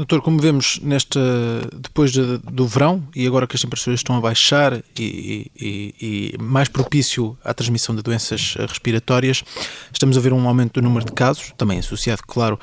Doutor, 0.00 0.22
como 0.22 0.40
vemos 0.40 0.80
nesta, 0.82 1.20
depois 1.74 2.10
de, 2.10 2.38
do 2.38 2.66
verão 2.66 3.06
e 3.14 3.26
agora 3.26 3.46
que 3.46 3.54
as 3.54 3.60
temperaturas 3.60 4.00
estão 4.00 4.16
a 4.16 4.20
baixar 4.22 4.82
e, 4.98 5.52
e, 5.60 5.94
e, 6.00 6.42
mais 6.42 6.68
propício 6.68 7.36
à 7.44 7.52
transmissão 7.52 7.94
de 7.94 8.00
doenças 8.00 8.54
respiratórias, 8.66 9.44
estamos 9.92 10.16
a 10.16 10.20
ver 10.20 10.32
um 10.32 10.48
aumento 10.48 10.80
do 10.80 10.82
número 10.82 11.04
de 11.04 11.12
casos, 11.12 11.52
também 11.54 11.78
associado, 11.78 12.22
claro, 12.26 12.58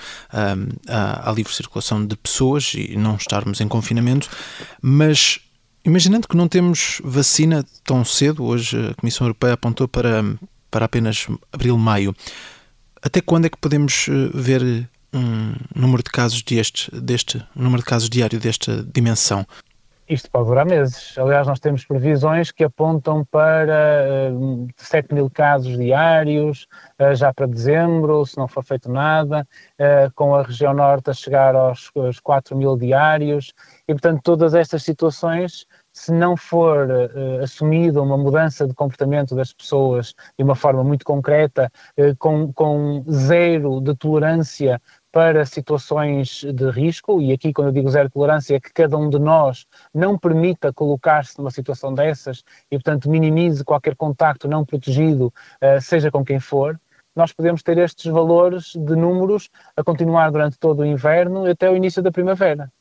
à, 0.87 1.29
à 1.29 1.31
livre 1.31 1.53
circulação 1.53 2.03
de 2.03 2.15
pessoas 2.15 2.73
e 2.73 2.97
não 2.97 3.17
estarmos 3.17 3.61
em 3.61 3.67
confinamento, 3.67 4.27
mas 4.81 5.39
imaginando 5.85 6.27
que 6.27 6.35
não 6.35 6.47
temos 6.47 6.99
vacina 7.03 7.63
tão 7.83 8.03
cedo, 8.03 8.43
hoje 8.43 8.75
a 8.83 8.95
Comissão 8.95 9.27
Europeia 9.27 9.53
apontou 9.53 9.87
para, 9.87 10.25
para 10.71 10.85
apenas 10.85 11.27
abril-maio, 11.53 12.15
até 12.99 13.21
quando 13.21 13.45
é 13.45 13.49
que 13.49 13.57
podemos 13.59 14.07
eh, 14.09 14.31
ver 14.33 14.89
um 15.17 15.55
número 15.75 16.03
de 16.03 16.09
casos 16.09 16.41
deste, 16.41 16.89
deste 16.95 17.37
um 17.55 17.63
número 17.63 17.81
de 17.81 17.87
casos 17.87 18.09
diário 18.09 18.39
desta 18.39 18.83
dimensão? 18.93 19.45
Isto 20.09 20.31
pode 20.31 20.47
durar 20.47 20.65
meses. 20.65 21.17
Aliás, 21.17 21.45
nós 21.45 21.59
temos 21.59 21.83
previsões 21.83 22.49
que 22.49 22.63
apontam 22.63 23.25
para 23.25 24.31
uh, 24.31 24.65
eh, 24.69 24.73
7 24.77 25.13
mil 25.13 25.29
casos 25.29 25.77
diários, 25.77 26.65
uh, 26.97 27.13
já 27.13 27.33
para 27.33 27.45
dezembro, 27.45 28.25
se 28.25 28.37
não 28.37 28.47
for 28.47 28.63
feito 28.63 28.89
nada, 28.89 29.45
uh, 29.73 30.09
com 30.15 30.33
a 30.33 30.43
região 30.43 30.73
norte 30.73 31.09
a 31.09 31.13
chegar 31.13 31.55
aos, 31.55 31.91
aos 31.93 32.21
4 32.21 32.55
mil 32.55 32.77
diários. 32.77 33.51
E, 33.85 33.93
portanto, 33.93 34.21
todas 34.23 34.53
estas 34.53 34.81
situações 34.83 35.67
se 35.97 36.11
não 36.11 36.37
for 36.37 36.87
uh, 36.87 37.43
assumida 37.43 38.01
uma 38.01 38.17
mudança 38.17 38.67
de 38.67 38.73
comportamento 38.75 39.35
das 39.35 39.51
pessoas 39.51 40.13
de 40.37 40.43
uma 40.43 40.53
forma 40.53 40.83
muito 40.83 41.03
concreta, 41.03 41.71
uh, 41.97 42.15
com, 42.19 42.53
com 42.53 43.03
zero 43.09 43.81
de 43.81 43.95
tolerância 43.95 44.79
para 45.11 45.45
situações 45.45 46.43
de 46.53 46.69
risco, 46.69 47.21
e 47.21 47.31
aqui 47.31 47.53
quando 47.53 47.67
eu 47.67 47.73
digo 47.73 47.89
zero 47.89 48.09
tolerância 48.09 48.55
é 48.55 48.59
que 48.59 48.71
cada 48.73 48.97
um 48.97 49.09
de 49.09 49.17
nós 49.17 49.65
não 49.93 50.17
permita 50.17 50.73
colocar-se 50.73 51.37
numa 51.37 51.51
situação 51.51 51.93
dessas 51.93 52.43
e, 52.71 52.75
portanto, 52.75 53.09
minimize 53.09 53.63
qualquer 53.63 53.95
contacto 53.95 54.47
não 54.47 54.65
protegido, 54.65 55.27
uh, 55.27 55.81
seja 55.81 56.11
com 56.11 56.23
quem 56.23 56.39
for, 56.39 56.79
nós 57.15 57.33
podemos 57.33 57.63
ter 57.63 57.77
estes 57.79 58.05
valores 58.11 58.73
de 58.75 58.95
números 58.95 59.49
a 59.75 59.83
continuar 59.83 60.29
durante 60.29 60.59
todo 60.59 60.81
o 60.81 60.85
inverno 60.85 61.49
até 61.49 61.69
o 61.69 61.75
início 61.75 62.03
da 62.03 62.11
primavera. 62.11 62.71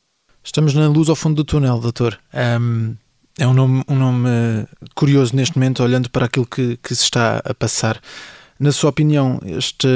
Estamos 0.43 0.73
na 0.75 0.87
luz 0.87 1.09
ao 1.09 1.15
fundo 1.15 1.37
do 1.37 1.43
túnel, 1.43 1.79
doutor. 1.79 2.19
Um, 2.33 2.95
é 3.39 3.47
um 3.47 3.53
nome, 3.53 3.83
um 3.87 3.95
nome 3.95 4.29
curioso 4.95 5.35
neste 5.35 5.57
momento, 5.57 5.83
olhando 5.83 6.09
para 6.09 6.25
aquilo 6.25 6.45
que, 6.45 6.77
que 6.77 6.95
se 6.95 7.03
está 7.03 7.41
a 7.43 7.53
passar. 7.53 7.99
Na 8.59 8.71
sua 8.71 8.89
opinião, 8.89 9.39
este 9.45 9.87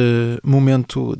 momento 0.43 1.17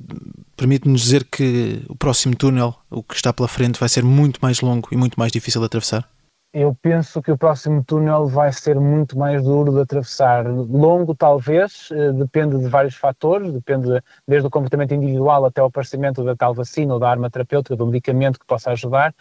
permite-nos 0.56 1.02
dizer 1.02 1.26
que 1.26 1.84
o 1.90 1.96
próximo 1.96 2.36
túnel, 2.36 2.76
o 2.90 3.02
que 3.02 3.16
está 3.16 3.34
pela 3.34 3.48
frente, 3.48 3.80
vai 3.80 3.90
ser 3.90 4.04
muito 4.04 4.40
mais 4.42 4.62
longo 4.62 4.88
e 4.92 4.98
muito 4.98 5.20
mais 5.20 5.32
difícil 5.32 5.60
de 5.60 5.66
atravessar? 5.66 6.08
eu 6.54 6.76
penso 6.82 7.22
que 7.22 7.32
o 7.32 7.38
próximo 7.38 7.84
túnel 7.84 8.28
vai 8.28 8.52
ser 8.52 8.78
muito 8.78 9.18
mais 9.18 9.42
duro 9.42 9.72
de 9.72 9.80
atravessar. 9.82 10.46
Longo, 10.46 11.16
talvez, 11.16 11.88
eh, 11.92 12.12
depende 12.12 12.58
de 12.58 12.68
vários 12.68 12.96
fatores, 12.96 13.54
depende 13.54 13.88
desde 14.28 14.48
o 14.48 14.52
comportamento 14.52 14.94
individual 14.94 15.46
até 15.46 15.62
o 15.62 15.66
aparecimento 15.66 16.24
da 16.26 16.36
tal 16.36 16.54
vacina 16.54 16.94
ou 16.94 17.00
da 17.00 17.10
arma 17.10 17.30
terapêutica, 17.30 17.76
do 17.76 17.86
medicamento 17.86 18.38
que 18.38 18.46
possa 18.46 18.72
ajudar, 18.72 19.16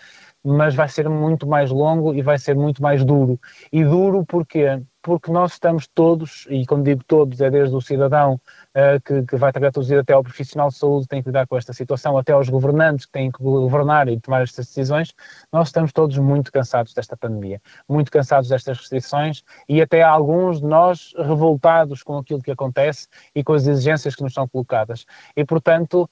mas 0.45 0.75
vai 0.75 0.89
ser 0.89 1.09
muito 1.09 1.47
mais 1.47 1.71
longo 1.71 2.15
e 2.15 2.21
vai 2.21 2.37
ser 2.39 2.57
muito 2.57 2.83
mais 2.83 3.05
duro. 3.05 3.39
E 3.73 3.85
duro 3.85 4.25
porquê? 4.27 4.83
Porque 5.03 5.31
nós 5.31 5.53
estamos 5.53 5.87
todos, 5.87 6.47
e 6.51 6.67
quando 6.67 6.85
digo 6.85 7.03
todos, 7.05 7.41
é 7.41 7.51
desde 7.51 7.75
o 7.75 7.81
cidadão 7.81 8.35
uh, 8.35 9.01
que, 9.05 9.23
que, 9.23 9.37
vai 9.37 9.51
trabalhar 9.51 9.73
todos 9.73 9.91
até 9.91 10.13
ao 10.13 10.23
profissional 10.23 10.69
de 10.69 10.77
saúde 10.77 11.05
que 11.05 11.09
tem 11.09 11.23
que 11.23 11.29
lidar 11.29 11.47
com 11.47 11.57
esta 11.57 11.73
situação, 11.73 12.19
até 12.19 12.33
aos 12.33 12.49
governantes 12.49 13.07
que 13.07 13.13
têm 13.13 13.31
que 13.31 13.43
governar 13.43 14.09
e 14.09 14.21
tomar 14.21 14.43
estas 14.43 14.67
decisões, 14.67 15.15
nós 15.53 15.69
estamos 15.69 15.93
todos 15.93 16.19
muito 16.19 16.53
cansados 16.53 16.93
desta 16.93 17.17
pandemia, 17.17 17.61
muito 17.89 18.11
cansados 18.11 18.49
destas 18.51 18.79
restrições 18.79 19.43
e 19.69 19.81
até 19.81 20.03
alguns 20.03 20.61
de 20.61 20.67
nós 20.67 21.15
revoltados 21.17 22.03
com 22.03 22.19
aquilo 22.19 22.43
que 22.43 22.51
acontece 22.51 23.09
e 23.35 23.43
com 23.43 23.55
as 23.55 23.67
exigências 23.67 24.15
que 24.15 24.23
nos 24.23 24.35
são 24.35 24.47
colocadas. 24.47 25.07
E, 25.35 25.45
portanto, 25.45 26.09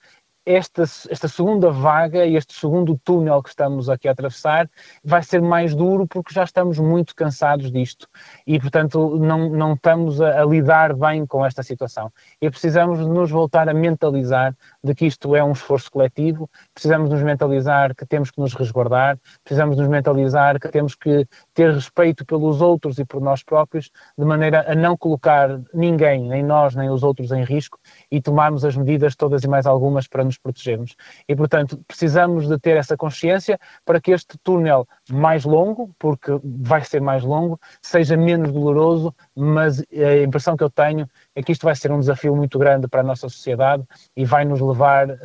esta, 0.48 0.82
esta 0.82 1.28
segunda 1.28 1.70
vaga 1.70 2.24
e 2.24 2.34
este 2.34 2.54
segundo 2.54 2.98
túnel 3.04 3.42
que 3.42 3.50
estamos 3.50 3.90
aqui 3.90 4.08
a 4.08 4.12
atravessar 4.12 4.68
vai 5.04 5.22
ser 5.22 5.42
mais 5.42 5.74
duro 5.74 6.06
porque 6.06 6.32
já 6.32 6.42
estamos 6.42 6.78
muito 6.78 7.14
cansados 7.14 7.70
disto. 7.70 8.08
E, 8.46 8.58
portanto, 8.58 9.18
não, 9.18 9.50
não 9.50 9.74
estamos 9.74 10.22
a, 10.22 10.40
a 10.40 10.44
lidar 10.46 10.94
bem 10.94 11.26
com 11.26 11.44
esta 11.44 11.62
situação. 11.62 12.10
E 12.40 12.48
precisamos 12.48 12.98
nos 13.00 13.30
voltar 13.30 13.68
a 13.68 13.74
mentalizar 13.74 14.56
de 14.82 14.94
que 14.94 15.04
isto 15.04 15.36
é 15.36 15.44
um 15.44 15.52
esforço 15.52 15.90
coletivo, 15.90 16.48
precisamos 16.72 17.10
nos 17.10 17.22
mentalizar 17.22 17.94
que 17.94 18.06
temos 18.06 18.30
que 18.30 18.40
nos 18.40 18.54
resguardar, 18.54 19.18
precisamos 19.44 19.76
nos 19.76 19.88
mentalizar 19.88 20.58
que 20.58 20.68
temos 20.68 20.94
que 20.94 21.26
ter 21.52 21.74
respeito 21.74 22.24
pelos 22.24 22.62
outros 22.62 22.98
e 22.98 23.04
por 23.04 23.20
nós 23.20 23.42
próprios, 23.42 23.90
de 24.16 24.24
maneira 24.24 24.64
a 24.66 24.74
não 24.74 24.96
colocar 24.96 25.60
ninguém, 25.74 26.26
nem 26.26 26.42
nós, 26.42 26.74
nem 26.74 26.88
os 26.88 27.02
outros 27.02 27.32
em 27.32 27.44
risco 27.44 27.78
e 28.10 28.22
tomarmos 28.22 28.64
as 28.64 28.76
medidas 28.76 29.14
todas 29.14 29.44
e 29.44 29.48
mais 29.48 29.66
algumas 29.66 30.08
para 30.08 30.24
protegermos. 30.42 30.96
E, 31.28 31.34
portanto, 31.34 31.80
precisamos 31.86 32.48
de 32.48 32.58
ter 32.58 32.76
essa 32.76 32.96
consciência 32.96 33.58
para 33.84 34.00
que 34.00 34.12
este 34.12 34.38
túnel 34.42 34.86
mais 35.10 35.44
longo, 35.44 35.90
porque 35.98 36.38
vai 36.42 36.84
ser 36.84 37.00
mais 37.00 37.22
longo, 37.22 37.58
seja 37.82 38.16
menos 38.16 38.52
doloroso, 38.52 39.14
mas 39.36 39.80
a 39.80 40.22
impressão 40.22 40.56
que 40.56 40.64
eu 40.64 40.70
tenho 40.70 41.08
é 41.34 41.42
que 41.42 41.52
isto 41.52 41.64
vai 41.64 41.74
ser 41.74 41.90
um 41.92 42.00
desafio 42.00 42.34
muito 42.34 42.58
grande 42.58 42.88
para 42.88 43.00
a 43.00 43.04
nossa 43.04 43.28
sociedade 43.28 43.82
e 44.16 44.24
vai 44.24 44.44
nos 44.44 44.60
levar 44.60 45.08
uh, 45.08 45.16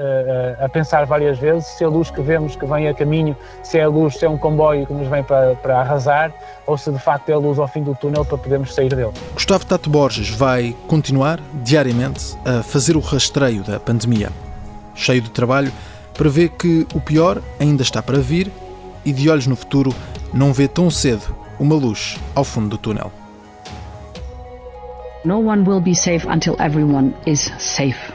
a 0.60 0.70
pensar 0.70 1.06
várias 1.06 1.38
vezes 1.40 1.68
se 1.68 1.84
a 1.84 1.90
luz 1.90 2.10
que 2.10 2.22
vemos 2.22 2.56
que 2.56 2.66
vem 2.66 2.88
a 2.88 2.94
caminho, 2.94 3.36
se 3.64 3.78
é 3.78 3.84
a 3.84 3.88
luz, 3.88 4.18
se 4.18 4.26
é 4.26 4.30
um 4.30 4.38
comboio 4.38 4.86
que 4.86 4.94
nos 4.94 5.08
vem 5.08 5.24
para, 5.24 5.56
para 5.56 5.80
arrasar 5.80 6.34
ou 6.66 6.78
se 6.78 6.92
de 6.92 7.00
facto 7.00 7.30
é 7.30 7.34
a 7.34 7.38
luz 7.38 7.60
ao 7.60 7.68
fim 7.68 7.84
do 7.84 7.96
túnel 7.96 8.26
para 8.26 8.38
podermos 8.38 8.74
sair 8.74 8.94
dele. 8.94 9.12
Gustavo 9.34 9.66
Tato 9.66 9.90
Borges 9.90 10.30
vai 10.30 10.76
continuar 10.88 11.40
diariamente 11.64 12.38
a 12.46 12.64
fazer 12.64 12.96
o 12.96 13.00
rastreio 13.00 13.64
da 13.64 13.80
pandemia 13.80 14.30
cheio 14.96 15.22
de 15.22 15.32
trabalho, 15.32 15.72
prevê 16.14 16.48
que 16.48 16.86
o 16.94 17.00
pior 17.00 17.42
ainda 17.60 17.84
está 17.84 18.02
para 18.02 18.20
vir 18.20 18.52
e, 19.06 19.12
de 19.12 19.30
olhos 19.30 19.48
no 19.48 19.56
futuro, 19.56 19.94
não 20.34 20.54
vê 20.54 20.68
tão 20.68 20.90
cedo 20.90 21.36
uma 21.60 21.76
luz 21.76 22.18
ao 22.36 22.44
fundo 22.44 22.70
do 22.70 22.78
túnel. 22.78 23.12
No 25.26 25.40
one 25.40 25.64
will 25.68 25.80
be 25.80 25.96
safe 25.96 26.28
until 26.28 26.56
everyone 26.60 27.14
is 27.26 27.52
safe. 27.58 28.12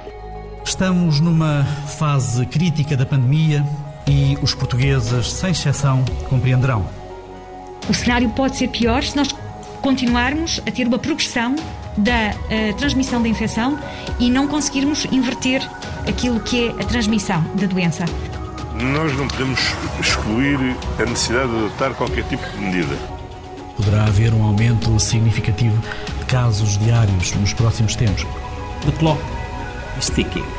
Estamos 0.65 1.21
numa 1.21 1.65
fase 1.65 2.45
crítica 2.45 2.95
da 2.97 3.07
pandemia 3.07 3.65
e 4.07 4.37
os 4.43 4.55
portugueses, 4.55 5.33
sem 5.33 5.51
exceção, 5.51 6.05
compreenderão. 6.29 6.87
O 7.89 7.95
cenário 7.95 8.29
pode 8.31 8.59
ser 8.59 8.69
pior 8.69 9.03
se 9.03 9.17
nós 9.17 9.33
continuarmos 9.81 10.61
a 10.67 10.71
ter 10.71 10.87
uma 10.87 10.99
progressão 10.99 11.55
da 11.97 12.31
uh, 12.31 12.75
transmissão 12.77 13.21
da 13.23 13.29
infecção 13.29 13.79
e 14.19 14.31
não 14.31 14.47
conseguirmos 14.47 15.05
inverter 15.07 15.69
aquilo 16.09 16.41
que 16.41 16.69
é 16.69 16.71
a 16.71 16.85
transmissão 16.85 17.43
da 17.55 17.67
doença. 17.67 18.05
Nós 18.75 19.17
não 19.17 19.27
podemos 19.27 19.61
excluir 20.01 20.59
a 20.99 21.05
necessidade 21.05 21.51
de 21.51 21.57
adotar 21.57 21.95
qualquer 21.95 22.25
tipo 22.25 22.49
de 22.51 22.59
medida. 22.59 22.97
Poderá 23.77 24.05
haver 24.05 24.33
um 24.33 24.45
aumento 24.45 24.99
significativo 25.01 25.81
de 26.19 26.25
casos 26.27 26.79
diários 26.79 27.33
nos 27.35 27.53
próximos 27.53 27.97
tempos. 27.97 28.25
The 28.85 28.93
clock 28.93 29.21
is 29.99 30.11
ticking. 30.11 30.58